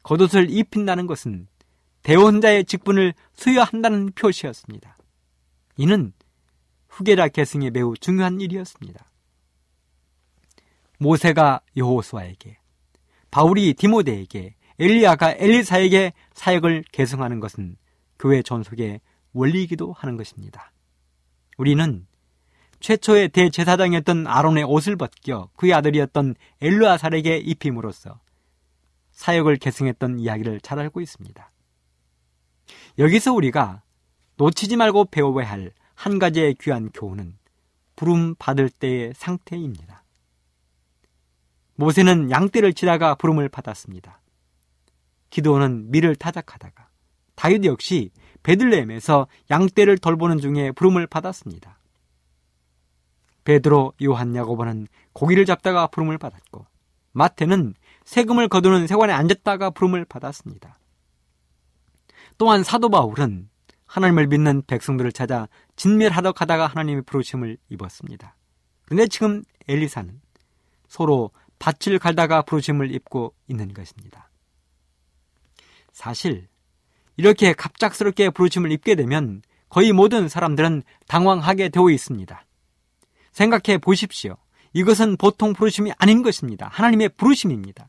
[0.03, 1.49] 겉옷을 입힌다는 것은
[2.03, 4.97] 대원자의 직분을 수여한다는 표시였습니다.
[5.77, 6.13] 이는
[6.89, 9.11] 후계자 계승에 매우 중요한 일이었습니다.
[10.99, 12.59] 모세가 여호수아에게,
[13.31, 17.77] 바울이 디모데에게, 엘리야가 엘리사에게 사역을 계승하는 것은
[18.19, 19.01] 교회 전속의
[19.33, 20.73] 원리이기도 하는 것입니다.
[21.57, 22.07] 우리는
[22.81, 28.21] 최초의 대제사장이었던 아론의 옷을 벗겨 그의 아들이었던 엘르아살에게 입힘으로써
[29.13, 31.51] 사역을 계승했던 이야기를 잘 알고 있습니다.
[32.99, 33.83] 여기서 우리가
[34.37, 37.37] 놓치지 말고 배워야 할 한 가지의 귀한 교훈은
[37.97, 40.05] 부름 받을 때의 상태입니다.
[41.75, 44.21] 모세는 양떼를 치다가 부름을 받았습니다.
[45.31, 46.88] 기도는 밀을 타작하다가
[47.39, 48.11] 다윗 역시
[48.43, 51.79] 베들레헴에서 양떼를 돌보는 중에 부름을 받았습니다.
[53.45, 56.67] 베드로, 요한, 야고보는 고기를 잡다가 부름을 받았고
[57.13, 57.75] 마태는
[58.05, 60.81] 세금을 거두는 세관에 앉았다가 부름을 받았습니다.
[62.39, 63.49] 또한 사도 바울은
[63.87, 68.35] 하나님을 믿는 백성들을 찾아 진멸하러 가다가 하나님의 부르심을 입었습니다.
[68.85, 70.21] 그런데 지금 엘리사는
[70.89, 74.29] 서로 밭을 갈다가 부르심을 입고 있는 것입니다.
[75.93, 76.49] 사실
[77.19, 82.47] 이렇게 갑작스럽게 부르심을 입게 되면 거의 모든 사람들은 당황하게 되어 있습니다.
[83.33, 84.37] 생각해 보십시오.
[84.73, 86.69] 이것은 보통 부르심이 아닌 것입니다.
[86.73, 87.89] 하나님의 부르심입니다.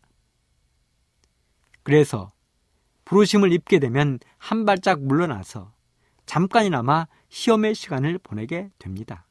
[1.83, 2.31] 그래서
[3.05, 5.73] 부르심을 입게 되면 한 발짝 물러나서
[6.25, 9.27] 잠깐이나마 시험의 시간을 보내게 됩니다.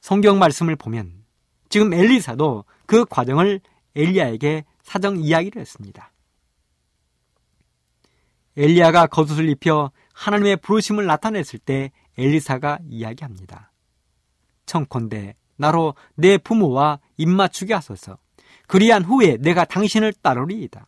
[0.00, 1.24] 성경 말씀을 보면
[1.68, 3.60] 지금 엘리사도 그 과정을
[3.94, 6.11] 엘리야에게 사정 이야기를 했습니다.
[8.56, 13.72] 엘리야가 겉옷을 입혀 하나님의 부르심을 나타냈을 때 엘리사가 이야기합니다.
[14.66, 18.18] 청컨대 나로 내 부모와 입맞추게 하소서.
[18.66, 20.86] 그리한 후에 내가 당신을 따르리이다.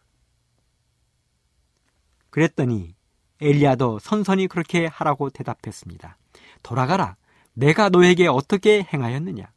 [2.31, 2.95] 그랬더니
[3.41, 6.19] 엘리야도 선선히 그렇게 하라고 대답했습니다.
[6.63, 7.17] 돌아가라.
[7.53, 9.53] 내가 너에게 어떻게 행하였느냐?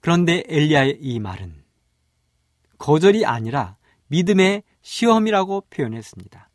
[0.00, 1.64] 그런데 엘리야의 이 말은
[2.78, 3.76] 거절이 아니라
[4.08, 6.48] 믿음의 시험이라고 표현했습니다.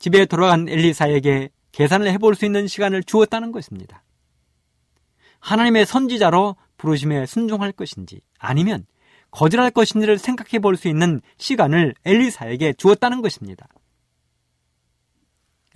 [0.00, 4.02] 집에 돌아간 엘리사에게 계산을 해볼 수 있는 시간을 주었다는 것입니다.
[5.38, 8.84] 하나님의 선지자로 부르심에 순종할 것인지 아니면
[9.30, 13.68] 거절할 것인지를 생각해 볼 수 있는 시간을 엘리사에게 주었다는 것입니다.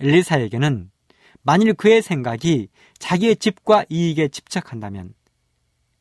[0.01, 0.91] 엘리사에게는
[1.41, 5.13] 만일 그의 생각이 자기의 집과 이익에 집착한다면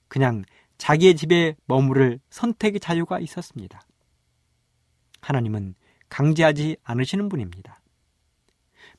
[0.09, 0.43] 그냥
[0.79, 3.81] 자기의 집에 머무를 선택의 자유가 있었습니다.
[5.21, 5.75] 하나님은
[6.09, 7.81] 강제하지 않으시는 분입니다.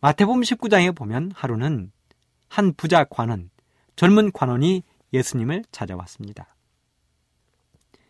[0.02, 1.92] 마태복음 19장에 보면 하루는
[2.48, 3.50] 한 부자 관원,
[3.96, 6.56] 젊은 관원이 예수님을 찾아왔습니다.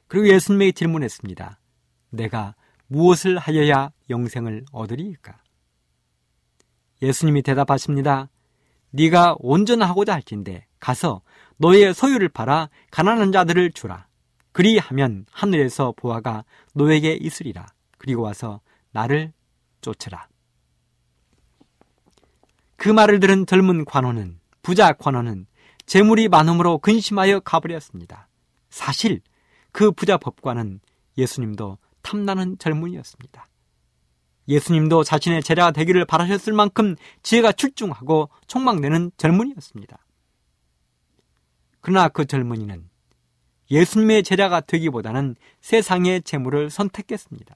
[0.07, 1.59] 그리고 예수님에게 질문했습니다.
[2.09, 2.55] 내가
[2.87, 5.37] 무엇을 하여야 영생을 얻으리까?
[7.01, 8.29] 예수님이 대답하십니다.
[8.91, 11.21] 네가 온전하고자 할진데 가서
[11.57, 14.07] 너의 소유를 팔아 가난한 자들을 주라.
[14.51, 16.43] 그리하면 하늘에서 보아가
[16.73, 17.67] 너에게 있으리라.
[17.99, 19.31] 그리고 와서 나를
[19.81, 20.27] 쫓으라.
[22.75, 25.45] 그 말을 들은 젊은 관원은 부자 관원은
[25.85, 28.27] 재물이 많음으로 근심하여 가버렸습니다.
[28.69, 29.21] 사실
[29.71, 30.79] 그 부자 법관은
[31.17, 33.45] 예수님도 탐나는 젊은이였습니다.
[34.47, 39.97] 예수님도 자신의 제자가 되기를 바라셨을 만큼 지혜가 출중하고 촉망되는 젊은이였습니다.
[41.81, 42.89] 그러나 그 젊은이는
[43.71, 47.55] 예수님의 제자가 되기보다는 세상의 재물을 선택했습니다.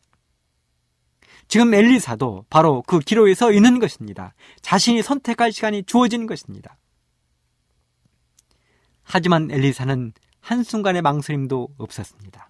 [1.54, 4.34] 지금 엘리사도 바로 그 기로에 서 있는 것입니다.
[4.64, 6.80] 자신이 선택할 시간이 주어진 것입니다.
[9.04, 12.50] 하지만 엘리사는 한순간의 망설임도 없었습니다.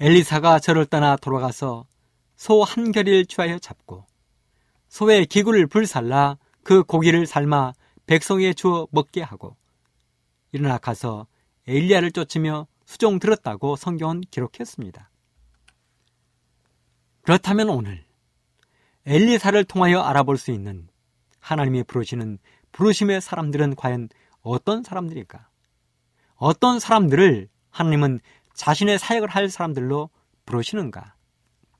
[0.00, 1.86] 엘리사가 저를 떠나 돌아가서
[2.34, 4.04] 소 한 결을 취하여 잡고
[4.88, 7.72] 소의 기구를 불살라 그 고기를 삶아
[8.06, 9.56] 백성에 주어 먹게 하고
[10.50, 11.28] 일어나 가서
[11.68, 15.08] 엘리야를 쫓으며 수종 들었다고 성경은 기록했습니다.
[17.28, 18.02] 그렇다면 오늘
[19.04, 20.88] 엘리사를 통하여 알아볼 수 있는
[21.40, 22.38] 하나님이 부르시는
[22.72, 24.08] 부르심의 사람들은 과연
[24.40, 25.46] 어떤 사람들일까?
[26.36, 28.20] 어떤 사람들을 하나님은
[28.54, 30.08] 자신의 사역을 할 사람들로
[30.46, 31.16] 부르시는가?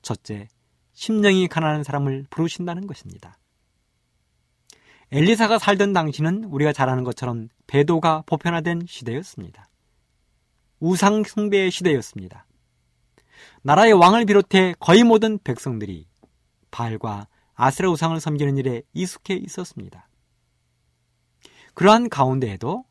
[0.03, 0.49] 첫째,
[0.93, 3.39] 심령이 가난한 사람을 부르신다는 것입니다.
[5.13, 9.71] 엘리사가 살던 당시는 우리가 잘 아는 것처럼 배도가 보편화된 시대였습니다.
[10.79, 12.45] 우상 숭배의 시대였습니다.
[13.63, 16.07] 나라의 왕을 비롯해 거의 모든 백성들이
[16.71, 20.09] 바알과 아세라 우상을 섬기는 일에 익숙해 있었습니다.
[21.75, 22.85] 그러한 가운데에도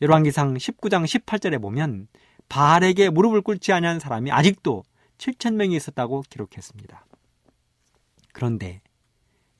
[0.00, 2.08] 열왕기상 19장 18절에 보면
[2.48, 4.82] 바알에게 무릎을 꿇지 아니한 사람이 아직도
[5.18, 7.06] 7천 명이 있었다고 기록했습니다.
[8.32, 8.82] 그런데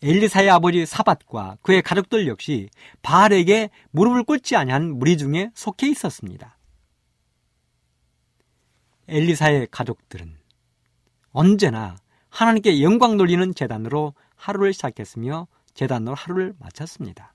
[0.02, 2.68] 엘리사의 아버지 사밧과 그의 가족들 역시
[3.00, 6.58] 바알에게 무릎을 꿇지 아니한 무리 중에 속해 있었습니다.
[9.08, 10.43] 엘리사의 가족들은
[11.34, 11.96] 언제나
[12.30, 17.34] 하나님께 영광 돌리는 재단으로 하루를 시작했으며 재단으로 하루를 마쳤습니다.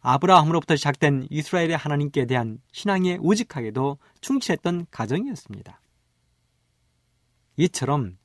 [0.00, 5.80] 아브라함으로부터 시작된 이스라엘의 하나님께 대한 신앙에 우직하게도 충실했던 가정이었습니다.
[7.56, 8.18] 이처럼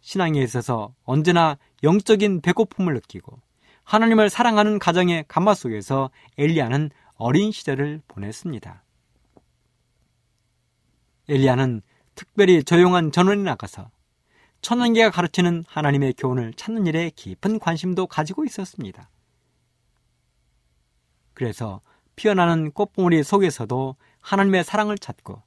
[0.00, 3.40] 신앙에 있어서 언제나 영적인 배고픔을 느끼고
[3.84, 8.84] 하나님을 사랑하는 가정의 가마 속에서 엘리야는 어린 시절을 보냈습니다.
[11.30, 11.82] 엘리야는
[12.18, 13.92] 특별히 조용한 전원에 나가서
[14.60, 19.08] 천연계가 가르치는 하나님의 교훈을 찾는 일에 깊은 관심도 가지고 있었습니다.
[21.32, 21.80] 그래서
[22.16, 25.40] 피어나는 꽃봉오리 속에서도 하나님의 사랑을 찾고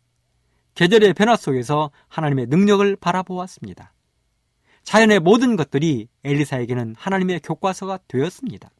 [0.75, 3.91] 계절의 변화 속에서 하나님의 능력을 바라보았습니다.
[4.83, 8.71] 자연의 모든 것들이 엘리사에게는 하나님의 교과서가 되었습니다.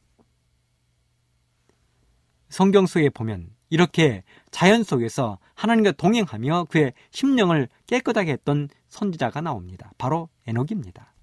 [2.48, 9.90] 성경 속에 보면 이렇게 자연 속에서 하나님과 동행하며 그의 심령을 깨끗하게 했던 선지자가 나옵니다.
[9.98, 11.14] 바로 에녹입니다.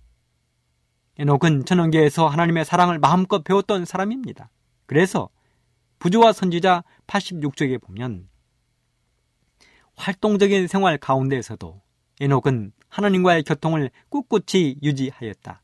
[1.18, 4.50] 에녹은 전원계에서 하나님의 사랑을 마음껏 배웠던 사람입니다.
[4.88, 5.30] 그래서
[6.00, 8.28] 부조와 선지자 86쪽에 보면
[9.96, 11.82] 활동적인 생활 가운데에서도
[12.22, 15.62] 에녹은 하나님과의 교통을 꿋꿋이 유지하였다.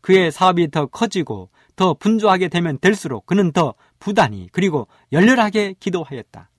[0.00, 6.50] 그의 사업이 더 커지고 더 분주하게 되면 될수록 그는 더 부단히 그리고 열렬하게 기도하였다.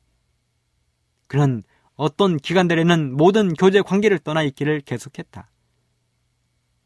[1.29, 1.63] 그는
[1.95, 5.49] 어떤 기간들에는 모든 교제 관계를 떠나 있기를 계속했다.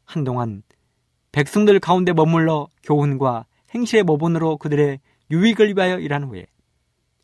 [0.05, 0.63] 한동안
[1.31, 4.99] 백성들 가운데 머물러 교훈과 행실의 모본으로 그들의
[5.31, 6.45] 유익을 위하여 일한 후에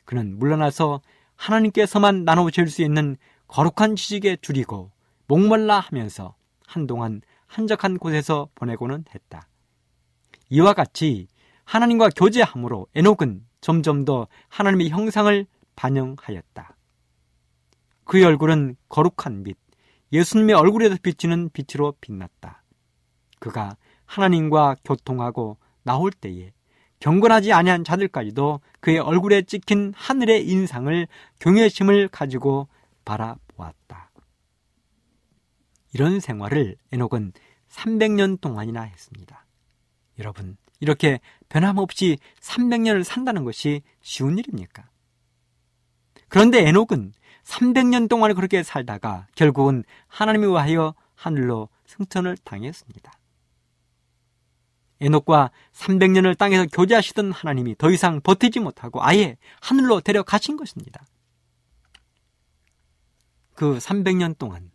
[0.05, 1.01] 그는 물러나서
[1.36, 4.91] 하나님께서만 나눠 줄 수 있는 거룩한 지식에 줄이고
[5.27, 9.47] 목말라 하면서 한동안 한적한 곳에서 보내고는 했다.
[10.49, 11.27] 이와 같이
[11.65, 16.79] 하나님과 교제함으로 에녹은 점점 더 하나님의 형상을 반영하였다.
[18.10, 19.56] 그의 얼굴은 거룩한 빛,
[20.12, 22.63] 예수님의 얼굴에서 비치는 빛으로 빛났다.
[23.38, 26.52] 그가 하나님과 교통하고 나올 때에
[27.02, 32.67] 경건하지 아니한 자들까지도 그의 얼굴에 찍힌 하늘의 인상을 경외심을 가지고
[33.06, 34.10] 바라보았다.
[35.93, 37.34] 이런 생활을 에녹은
[37.69, 39.45] 300년 동안이나 했습니다.
[40.17, 44.89] 여러분, 이렇게 변함없이 300년을 산다는 것이 쉬운 일입니까?
[46.28, 47.13] 그런데 에녹은
[47.50, 53.12] 300년 동안 그렇게 살다가 결국은 하나님에 의하여 하늘로 승천을 당했습니다.
[55.02, 61.06] 에녹과 300년을 땅에서 교제하시던 하나님이 더 이상 버티지 못하고 아예 하늘로 데려가신 것입니다.
[63.56, 64.72] 그 300년 동안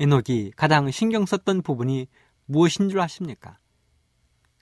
[0.00, 2.08] 에녹이 가장 신경 썼던 부분이
[2.46, 3.58] 무엇인 줄 아십니까?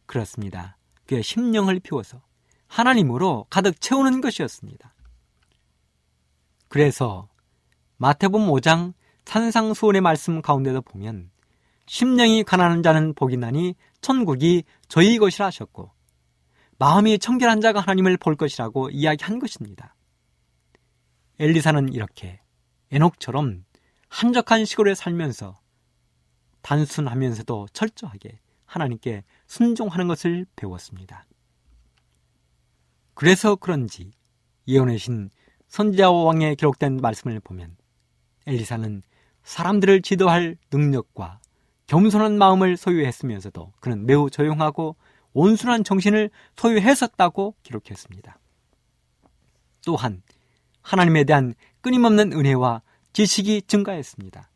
[0.07, 0.77] 그렇습니다.
[1.07, 2.21] 그의 심령을 피워서
[2.67, 4.93] 하나님으로 가득 채우는 것이었습니다.
[6.69, 7.29] 그래서
[7.99, 8.93] 마태복음 5장
[9.25, 11.31] 산상수원의 말씀 가운데도 보면
[11.87, 15.91] 심령이 가난한 자는 복이 나니 천국이 저희 것이라 하셨고
[16.79, 19.95] 마음이 청결한 자가 하나님을 볼 것이라고 이야기한 것입니다.
[21.39, 22.41] 엘리사는 이렇게
[22.91, 23.65] 에녹처럼
[24.09, 25.59] 한적한 시골에 살면서
[26.61, 31.25] 단순하면서도 철저하게 하나님께 순종하는 것을 배웠습니다.
[33.15, 34.11] 그래서 그런지
[34.69, 35.31] 예언의 신
[35.69, 37.77] 선지자와 왕에 기록된 말씀을 보면
[38.47, 39.03] 엘리사는
[39.45, 41.41] 사람들을 지도할 능력과
[41.87, 44.97] 겸손한 마음을 소유했으면서도 그는 매우 조용하고
[45.33, 48.39] 온순한 정신을 소유했었다고 기록했습니다.
[49.85, 50.23] 또한
[50.83, 52.83] 하나님에 대한 끊임없는 은혜와
[53.13, 54.51] 지식이 증가했습니다.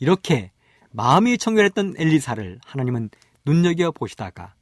[0.00, 0.52] 이렇게
[0.90, 3.10] 마음이 청결했던 엘리사를 하나님은
[3.44, 4.54] 눈여겨 보시다가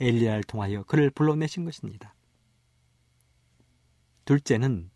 [0.00, 2.14] 엘리야를 통하여 그를 불러내신 것입니다.
[4.24, 4.90] 둘째는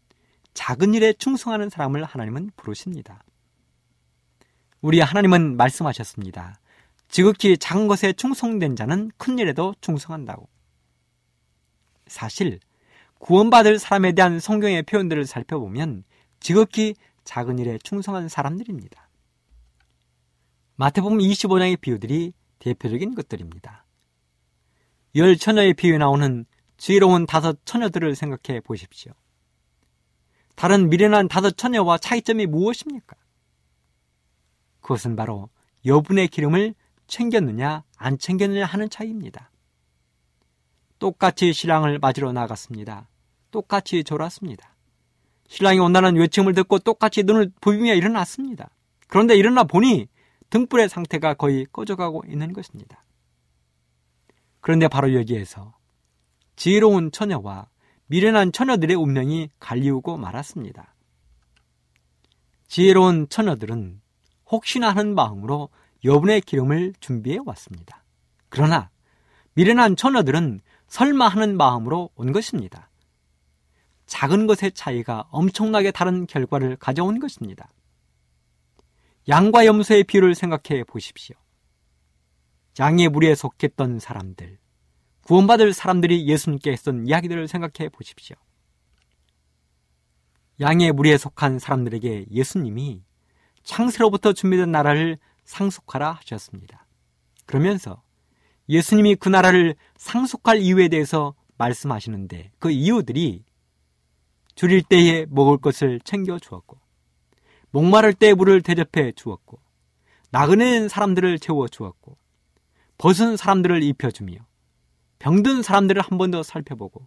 [0.54, 3.22] 작은 일에 충성하는 사람을 하나님은 부르십니다.
[4.80, 6.60] 우리 하나님은 말씀하셨습니다.
[7.08, 10.48] 지극히 작은 것에 충성된 자는 큰 일에도 충성한다고.
[12.06, 12.60] 사실
[13.18, 16.04] 구원받을 사람에 대한 성경의 표현들을 살펴보면
[16.40, 16.94] 지극히
[17.24, 19.08] 작은 일에 충성한 사람들입니다.
[20.76, 23.86] 마태복음 25장의 비유들이 대표적인 것들입니다.
[25.16, 26.44] 열 처녀의 비유에 나오는
[26.76, 29.12] 지혜로운 다섯 처녀들을 생각해 보십시오.
[30.54, 33.16] 다른 미련한 다섯 처녀와 차이점이 무엇입니까?
[34.80, 35.48] 그것은 바로
[35.84, 36.74] 여분의 기름을
[37.06, 39.50] 챙겼느냐 안 챙겼느냐 하는 차이입니다.
[40.98, 43.08] 똑같이 신랑을 맞으러 나갔습니다.
[43.50, 44.74] 똑같이 졸았습니다.
[45.48, 48.70] 신랑이 온다는 외침을 듣고 똑같이 눈을 부비며 일어났습니다.
[49.08, 50.08] 그런데 일어나 보니
[50.50, 53.04] 등불의 상태가 거의 꺼져가고 있는 것입니다.
[54.60, 55.76] 그런데 바로 여기에서
[56.56, 57.68] 지혜로운 처녀와
[58.06, 60.94] 미련한 처녀들의 운명이 갈리우고 말았습니다.
[62.68, 64.00] 지혜로운 처녀들은
[64.50, 65.70] 혹시나 하는 마음으로
[66.04, 68.04] 여분의 기름을 준비해 왔습니다.
[68.48, 68.90] 그러나
[69.54, 72.90] 미련한 처녀들은 설마 하는 마음으로 온 것입니다.
[74.06, 77.70] 작은 것의 차이가 엄청나게 다른 결과를 가져온 것입니다.
[79.28, 81.36] 양과 염소의 비유를 생각해 보십시오.
[82.78, 84.58] 양의 무리에 속했던 사람들,
[85.24, 88.36] 구원받을 사람들이 예수님께 했던 이야기들을 생각해 보십시오.
[90.60, 93.02] 양의 무리에 속한 사람들에게 예수님이
[93.64, 96.86] 창세로부터 준비된 나라를 상속하라 하셨습니다.
[97.46, 98.02] 그러면서
[98.68, 103.44] 예수님이 그 나라를 상속할 이유에 대해서 말씀하시는데 그 이유들이
[104.54, 106.78] 줄일 때에 먹을 것을 챙겨 주었고
[107.70, 109.58] 목마를 때 물을 대접해 주었고
[110.30, 112.16] 나그네인 사람들을 채워 주었고
[112.98, 114.36] 벗은 사람들을 입혀 주며
[115.24, 117.02] 병든 사람들을 한 번 더 살펴보고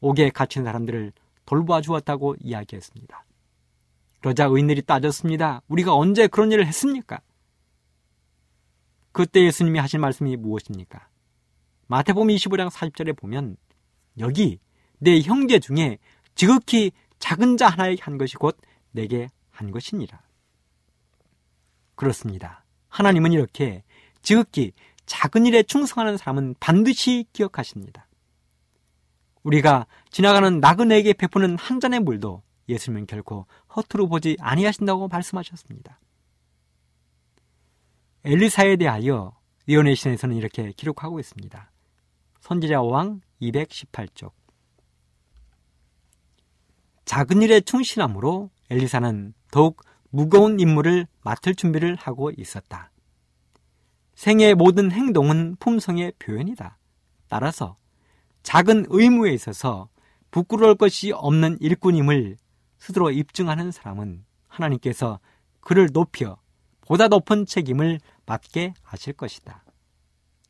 [0.00, 1.12] 옥에 갇힌 사람들을
[1.44, 3.26] 돌보아 주었다고 이야기했습니다.
[4.20, 5.60] 그러자 의인들이 따졌습니다.
[5.68, 7.20] 우리가 언제 그런 일을 했습니까?
[9.12, 11.06] 그때 예수님이 하신 말씀이 무엇입니까?
[11.88, 13.58] 마태복음 25장 40절에 보면
[14.18, 14.58] 여기
[14.98, 15.98] 내 형제 중에
[16.34, 18.56] 지극히 작은 자 하나에게 한 것이 곧
[18.92, 20.22] 내게 한 것이니라.
[21.96, 22.64] 그렇습니다.
[22.88, 23.82] 하나님은 이렇게
[24.22, 24.72] 지극히
[25.12, 28.08] 작은 일에 충성하는 사람은 반드시 기억하십니다.
[29.42, 33.46] 우리가 지나가는 나그네에게 베푸는 한 잔의 물도 예수님은 결코
[33.76, 36.00] 허투루 보지 아니하신다고 말씀하셨습니다.
[38.24, 39.36] 엘리사에 대하여
[39.66, 41.70] 리오네 신에서는 이렇게 기록하고 있습니다.
[42.40, 44.32] 선지자 왕 218쪽
[47.04, 52.91] 작은 일에 충실함으로 엘리사는 더욱 무거운 임무를 맡을 준비를 하고 있었다.
[54.14, 56.78] 생의 모든 행동은 품성의 표현이다.
[57.28, 57.76] 따라서
[58.42, 59.88] 작은 의무에 있어서
[60.30, 62.36] 부끄러울 것이 없는 일꾼임을
[62.78, 65.20] 스스로 입증하는 사람은 하나님께서
[65.60, 66.36] 그를 높여
[66.82, 69.64] 보다 높은 책임을 맡게 하실 것이다.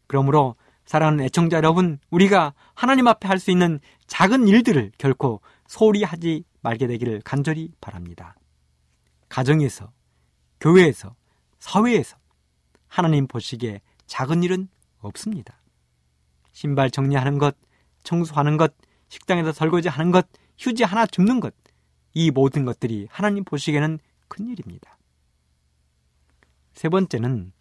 [0.06, 6.44] 그러므로 사랑하는 애청자 여러분, 우리가 하나님 앞에 할 수 있는 작은 일들을 결코 소홀히 하지
[6.60, 8.36] 말게 되기를 간절히 바랍니다.
[9.28, 9.92] 가정에서,
[10.60, 11.14] 교회에서,
[11.58, 12.16] 사회에서
[12.92, 14.68] 하나님 보시기에 작은 일은
[14.98, 15.62] 없습니다.
[16.52, 17.56] 신발 정리하는 것,
[18.04, 18.74] 청소하는 것,
[19.08, 20.26] 식당에서 설거지 하는 것,
[20.58, 21.54] 휴지 하나 줍는 것,
[22.12, 24.98] 이 모든 것들이 하나님 보시기에는 큰 일입니다.
[26.74, 27.54] 세 번째는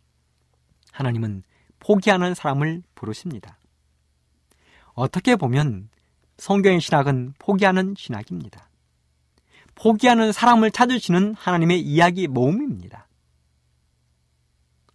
[0.92, 1.44] 하나님은
[1.80, 3.58] 포기하는 사람을 부르십니다.
[4.96, 5.88] 어떻게 보면
[6.40, 8.70] 성경의 신학은 포기하는 신학입니다.
[9.76, 13.08] 포기하는 사람을 찾으시는 하나님의 이야기 모음입니다.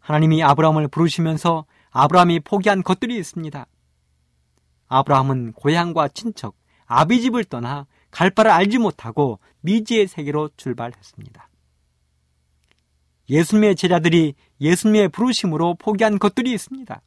[0.06, 3.66] 하나님이 아브라함을 부르시면서 아브라함이 포기한 것들이 있습니다.
[4.86, 6.54] 아브라함은 고향과 친척,
[6.86, 11.50] 아비집을 떠나 갈 바를 알지 못하고 미지의 세계로 출발했습니다.
[13.28, 17.02] 예수님의 제자들이 예수님의 부르심으로 포기한 것들이 있습니다.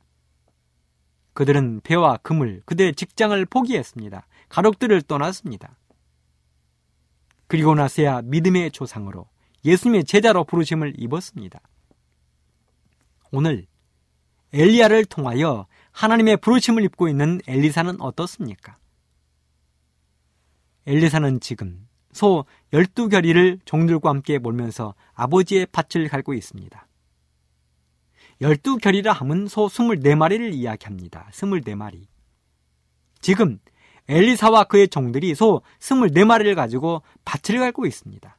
[1.31, 4.27] 그들은 배와 금을, 그들의 직장을 포기했습니다.
[4.49, 5.77] 가족들을 떠났습니다.
[7.47, 9.25] 그리고 나서야 믿음의 조상으로
[9.63, 11.61] 예수님의 제자로 부르심을 입었습니다.
[13.31, 13.65] 오늘
[14.53, 18.77] 엘리야를 통하여 하나님의 부르심을 입고 있는 엘리사는 어떻습니까?
[20.87, 26.87] 엘리사는 지금 소 12결의를 종들과 함께 몰면서 아버지의 밭을 갈고 있습니다.
[28.41, 31.27] 12결의라 함은 소 24마리를 이야기합니다.
[31.31, 32.07] 24마리.
[33.21, 33.59] 지금
[34.07, 38.38] 엘리사와 그의 종들이 소 24마리를 가지고 밭을 갈고 있습니다.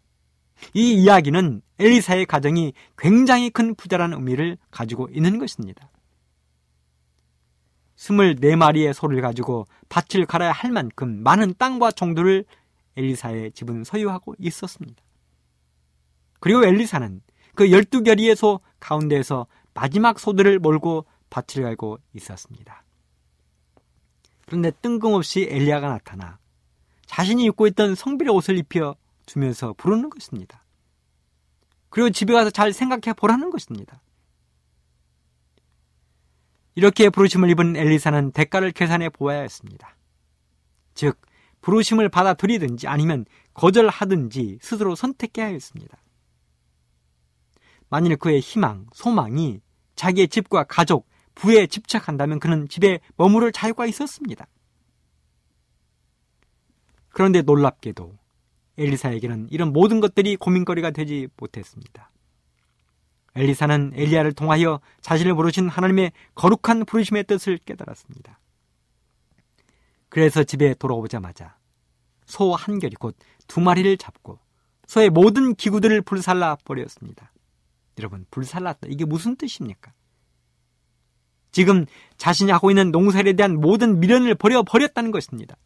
[0.74, 5.90] 이 이야기는 엘리사의 가정이 굉장히 큰 부자라는 의미를 가지고 있는 것입니다.
[7.96, 12.44] 24마리의 소를 가지고 밭을 갈아야 할 만큼 많은 땅과 종들을
[12.96, 15.02] 엘리사의 집은 소유하고 있었습니다.
[16.40, 17.20] 그리고 엘리사는
[17.54, 22.84] 그 12결의의 소 가운데에서 마지막 소들을 몰고 밭을 갈고 있었습니다.
[24.46, 26.38] 그런데 뜬금없이 엘리야가 나타나
[27.06, 28.96] 자신이 입고 있던 성비의 옷을 입혀
[29.30, 30.64] 주면서 부르는 것입니다.
[31.88, 34.02] 그리고 집에 가서 잘 생각해 보라는 것입니다.
[36.74, 39.96] 이렇게 부르심을 입은 엘리사는 대가를 계산해 보아야 했습니다.
[40.94, 41.20] 즉,
[41.60, 43.24] 부르심을 받아들이든지 아니면
[43.54, 45.98] 거절하든지 스스로 선택해야 했습니다.
[47.88, 49.60] 만일 그의 희망, 소망이
[49.94, 54.46] 자기의 집과 가족, 부에 집착한다면 그는 집에 머무를 자유가 있었습니다.
[57.10, 58.19] 그런데 놀랍게도
[58.80, 62.10] 엘리사에게는 이런 모든 것들이 고민거리가 되지 못했습니다.
[63.36, 68.40] 엘리사는 엘리야를 통하여 자신을 부르신 하나님의 거룩한 부르심의 뜻을 깨달았습니다.
[70.08, 71.56] 그래서 집에 돌아오자마자
[72.26, 73.16] 소 한 결이 곧
[73.50, 74.38] 두 마리를 잡고
[74.86, 77.32] 소의 모든 기구들을 불살라 버렸습니다.
[77.98, 78.86] 여러분, 불살랐다.
[78.88, 79.92] 이게 무슨 뜻입니까?
[81.50, 81.84] 지금
[82.16, 85.56] 자신이 하고 있는 농사에 대한 모든 미련을 버려 버렸다는 것입니다.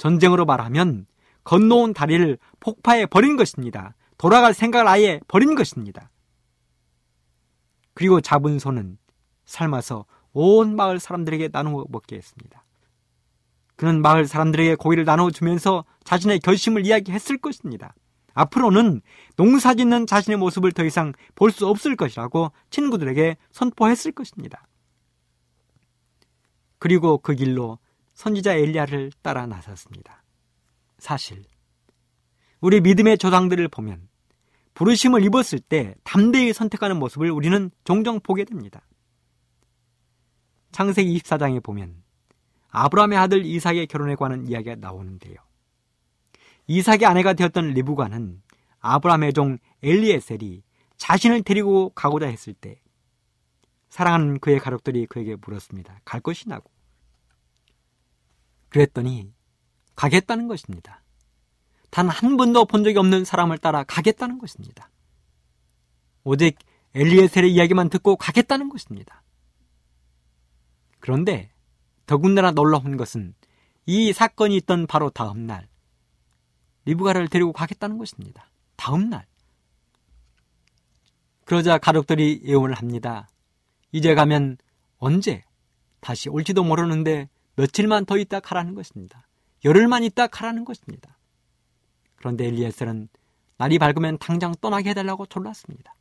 [0.00, 1.06] 전쟁으로 말하면
[1.44, 3.94] 건너온 다리를 폭파해 버린 것입니다.
[4.16, 6.10] 돌아갈 생각을 아예 버린 것입니다.
[7.92, 8.96] 그리고 잡은 손은
[9.44, 12.64] 삶아서 온 마을 사람들에게 나누어 먹게 했습니다.
[13.76, 17.94] 그는 마을 사람들에게 고기를 나눠주면서 자신의 결심을 이야기했을 것입니다.
[18.32, 19.02] 앞으로는
[19.36, 24.66] 농사 짓는 자신의 모습을 더 이상 볼 수 없을 것이라고 친구들에게 선포했을 것입니다.
[26.78, 27.78] 그리고 그 길로
[28.20, 30.22] 선지자 엘리야를 따라 나섰습니다.
[30.98, 31.42] 사실
[32.60, 34.08] 우리 믿음의 조상들을 보면
[34.74, 38.82] 부르심을 입었을 때 담대히 선택하는 모습을 우리는 종종 보게 됩니다.
[40.72, 42.02] 창세기 24장에 보면
[42.68, 45.36] 아브라함의 아들 이삭의 결혼에 관한 이야기가 나오는데요.
[46.66, 48.42] 이삭의 아내가 되었던 리브가는
[48.80, 50.62] 아브라함의 종 엘리에셀이
[50.98, 52.82] 자신을 데리고 가고자 했을 때
[53.88, 56.02] 사랑하는 그의 가족들이 그에게 물었습니다.
[56.04, 56.70] 갈 것이냐고.
[58.70, 59.32] 그랬더니
[59.94, 61.02] 가겠다는 것입니다.
[61.90, 64.90] 단 한 번도 본 적이 없는 사람을 따라 가겠다는 것입니다.
[66.24, 66.58] 오직
[66.94, 69.22] 엘리에셀의 이야기만 듣고 가겠다는 것입니다.
[71.00, 71.52] 그런데
[72.06, 73.34] 더군다나 놀라운 것은
[73.86, 75.68] 이 사건이 있던 바로 다음 날
[76.84, 78.50] 리브가를 데리고 가겠다는 것입니다.
[78.76, 79.26] 다음 날.
[81.44, 83.28] 그러자 가족들이 예언을 합니다.
[83.92, 84.58] 이제 가면
[84.98, 85.44] 언제
[86.00, 89.26] 다시 올지도 모르는데 며칠만 더 있다 가라는 것입니다.
[89.64, 91.18] 열흘만 있다 가라는 것입니다.
[92.16, 93.08] 그런데 엘리에셀은
[93.56, 95.94] 날이 밝으면 당장 떠나게 해달라고 졸랐습니다.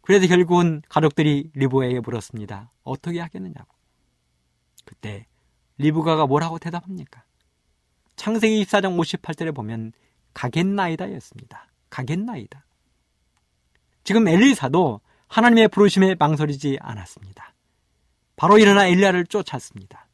[0.00, 2.72] 그래서 결국은 가족들이 리브에게 물었습니다.
[2.82, 3.68] 어떻게 하겠느냐고.
[4.84, 5.26] 그때
[5.76, 7.24] 리브가가 뭐라고 대답합니까?
[8.16, 9.92] 창세기 24장 58절에 보면
[10.32, 11.70] 가겠나이다였습니다.
[11.90, 12.64] 가겠나이다.
[14.02, 17.54] 지금 엘리사도 하나님의 부르심에 망설이지 않았습니다.
[18.36, 20.07] 바로 일어나 엘리야를 쫓았습니다.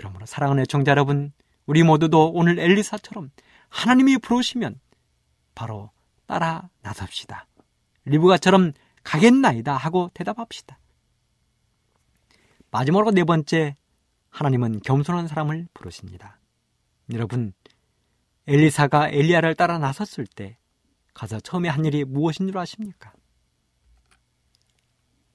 [0.00, 1.30] 그러므로 사랑하는 청자 여러분,
[1.66, 3.30] 우리 모두도 오늘 엘리사처럼
[3.68, 4.80] 하나님이 부르시면
[5.54, 5.90] 바로
[6.24, 7.46] 따라 나섭시다.
[8.06, 8.72] 리브가처럼
[9.04, 10.78] 가겠나이다 하고 대답합시다.
[12.70, 13.76] 마지막으로 네 번째,
[14.30, 16.38] 하나님은 겸손한 사람을 부르십니다.
[17.12, 17.52] 여러분,
[18.46, 20.56] 엘리사가 엘리야를 따라 나섰을 때
[21.12, 23.12] 가서 처음에 한 일이 무엇인 줄 아십니까?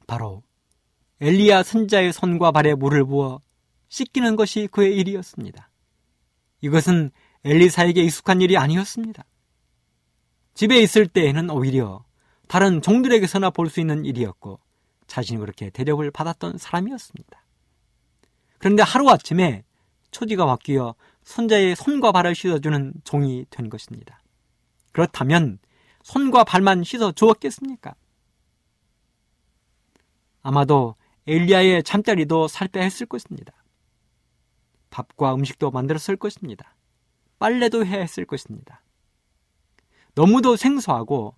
[0.07, 0.41] 바로
[1.21, 3.41] 엘리야 선자의 손과 발에 물을 부어
[3.89, 5.69] 씻기는 것이 그의 일이었습니다.
[6.61, 7.11] 이것은
[7.43, 9.23] 엘리사에게 익숙한 일이 아니었습니다.
[10.53, 12.03] 집에 있을 때에는 오히려
[12.47, 14.59] 다른 종들에게서나 볼 수 있는 일이었고
[15.07, 17.45] 자신이 그렇게 대접을 받았던 사람이었습니다.
[18.57, 19.63] 그런데 하루아침에
[20.11, 24.21] 초지가 바뀌어 손자의 손과 발을 씻어주는 종이 된 것입니다.
[24.91, 25.59] 그렇다면
[26.03, 27.95] 손과 발만 씻어 주었겠습니까?
[30.41, 30.95] 아마도
[31.27, 33.51] 엘리야의 잠자리도 살 빼 했을 것입니다.
[34.95, 36.73] 밥과 음식도 만들었을 것입니다.
[37.37, 38.81] 빨래도 해야 했을 것입니다.
[40.13, 41.35] 너무도 생소하고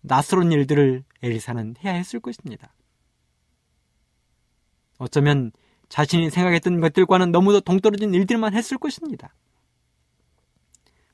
[0.00, 2.72] 낯설은 일들을 엘리사는 해야 했을 것입니다.
[4.96, 5.52] 어쩌면
[5.90, 9.34] 자신이 생각했던 것들과는 너무도 동떨어진 일들만 했을 것입니다.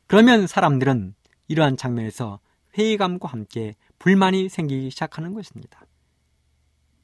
[0.06, 1.14] 그러면 사람들은
[1.48, 2.38] 이러한 장면에서
[2.78, 5.84] 회의감과 함께 불만이 생기기 시작하는 것입니다.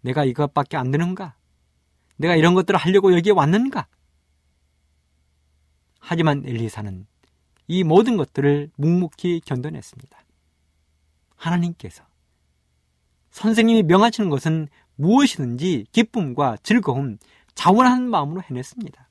[0.02, 1.34] 내가 이것밖에 안 되는가?
[2.18, 3.88] 내가 이런 것들을 하려고 여기에 왔는가?
[6.08, 7.04] 하지만 엘리사는
[7.66, 10.16] 이 모든 것들을 묵묵히 견뎌냈습니다.
[11.34, 12.06] 하나님께서
[13.30, 17.18] 선생님이 명하시는 것은 무엇이든지 기쁨과 즐거움,
[17.56, 19.08] 자원하는 마음으로 해냈습니다.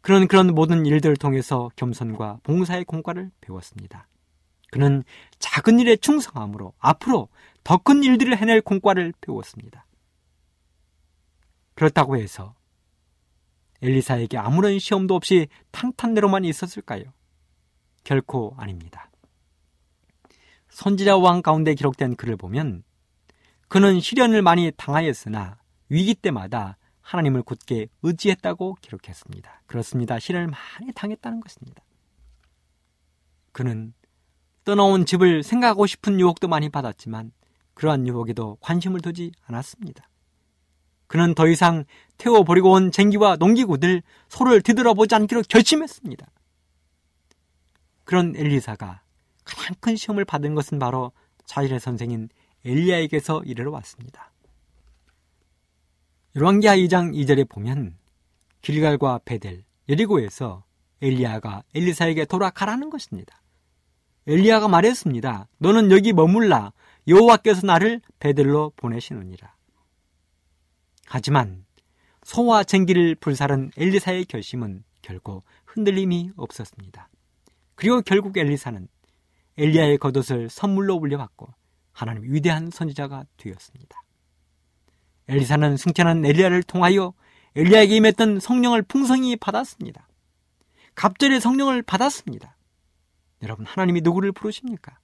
[0.00, 4.06] 그런 그런 모든 일들을 통해서 겸손과 봉사의 공과를 배웠습니다.
[4.70, 5.02] 그는
[5.40, 7.28] 작은 일에 충성함으로 앞으로
[7.64, 9.86] 더 큰 일들을 해낼 공과를 배웠습니다.
[11.74, 12.54] 그렇다고 해서
[13.84, 17.04] 엘리사에게 아무런 시험도 없이 탄탄대로만 있었을까요?
[18.02, 19.10] 결코 아닙니다.
[20.70, 22.82] 선지자 왕 가운데 기록된 글을 보면
[23.68, 25.58] 그는 시련을 많이 당하였으나
[25.88, 29.62] 위기 때마다 하나님을 굳게 의지했다고 기록했습니다.
[29.66, 30.18] 그렇습니다.
[30.18, 31.82] 시련을 많이 당했다는 것입니다.
[33.52, 33.92] 그는
[34.64, 37.32] 떠나온 집을 생각하고 싶은 유혹도 많이 받았지만
[37.74, 40.08] 그러한 유혹에도 관심을 두지 않았습니다.
[41.06, 41.84] 그는 더 이상
[42.18, 46.26] 태워버리고 온 쟁기와 농기구들 소를 뒤돌아보지 않기로 결심했습니다.
[48.04, 49.02] 그런 엘리사가
[49.44, 51.12] 가장 큰 시험을 받은 것은 바로
[51.46, 52.28] 자신의 선생인
[52.64, 54.32] 엘리야에게서 이르러 왔습니다.
[56.36, 57.96] 열왕기하 2장 2절에 보면
[58.62, 60.64] 길갈과 베델, 여리고에서
[61.02, 63.42] 엘리야가 엘리사에게 돌아가라는 것입니다.
[64.26, 65.48] 엘리야가 말했습니다.
[65.58, 66.72] 너는 여기 머물라.
[67.06, 69.53] 여호와께서 나를 베델로 보내시느니라.
[71.14, 71.64] 하지만
[72.24, 77.08] 소와 쟁기를 불사른 엘리사의 결심은 결코 흔들림이 없었습니다.
[77.76, 78.88] 그리고 결국 엘리사는
[79.56, 81.54] 엘리야의 겉옷을 선물로 물려받고
[81.92, 84.02] 하나님 위대한 선지자가 되었습니다.
[85.28, 87.14] 엘리사는 승천한 엘리야를 통하여
[87.54, 90.08] 엘리야에게 임했던 성령을 풍성히 받았습니다.
[90.96, 92.56] 갑절의 성령을 받았습니다.
[93.44, 94.98] 여러분, 하나님이 누구를 부르십니까?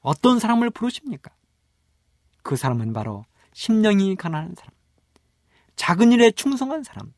[0.00, 1.30] 어떤 사람을 부르십니까?
[2.42, 4.77] 그 사람은 바로 심령이 가난한 사람,
[5.78, 7.14] 작은 일에 충성한 사람,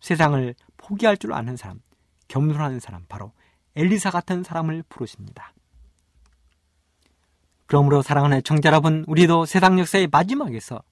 [0.00, 1.80] 세상을 포기할 줄 아는 사람,
[2.26, 3.32] 겸손한 사람, 바로
[3.76, 5.52] 엘리사 같은 사람을 부르십니다.
[7.66, 10.82] 그러므로 사랑하는 청자 여러분, 우리도 세상 역사의 마지막에서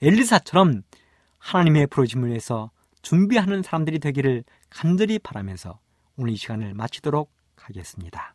[0.00, 0.82] 엘리사처럼
[1.38, 2.70] 하나님의 부르심을 위해서
[3.02, 5.80] 준비하는 사람들이 되기를 간절히 바라면서
[6.16, 8.34] 오늘 이 시간을 마치도록 하겠습니다.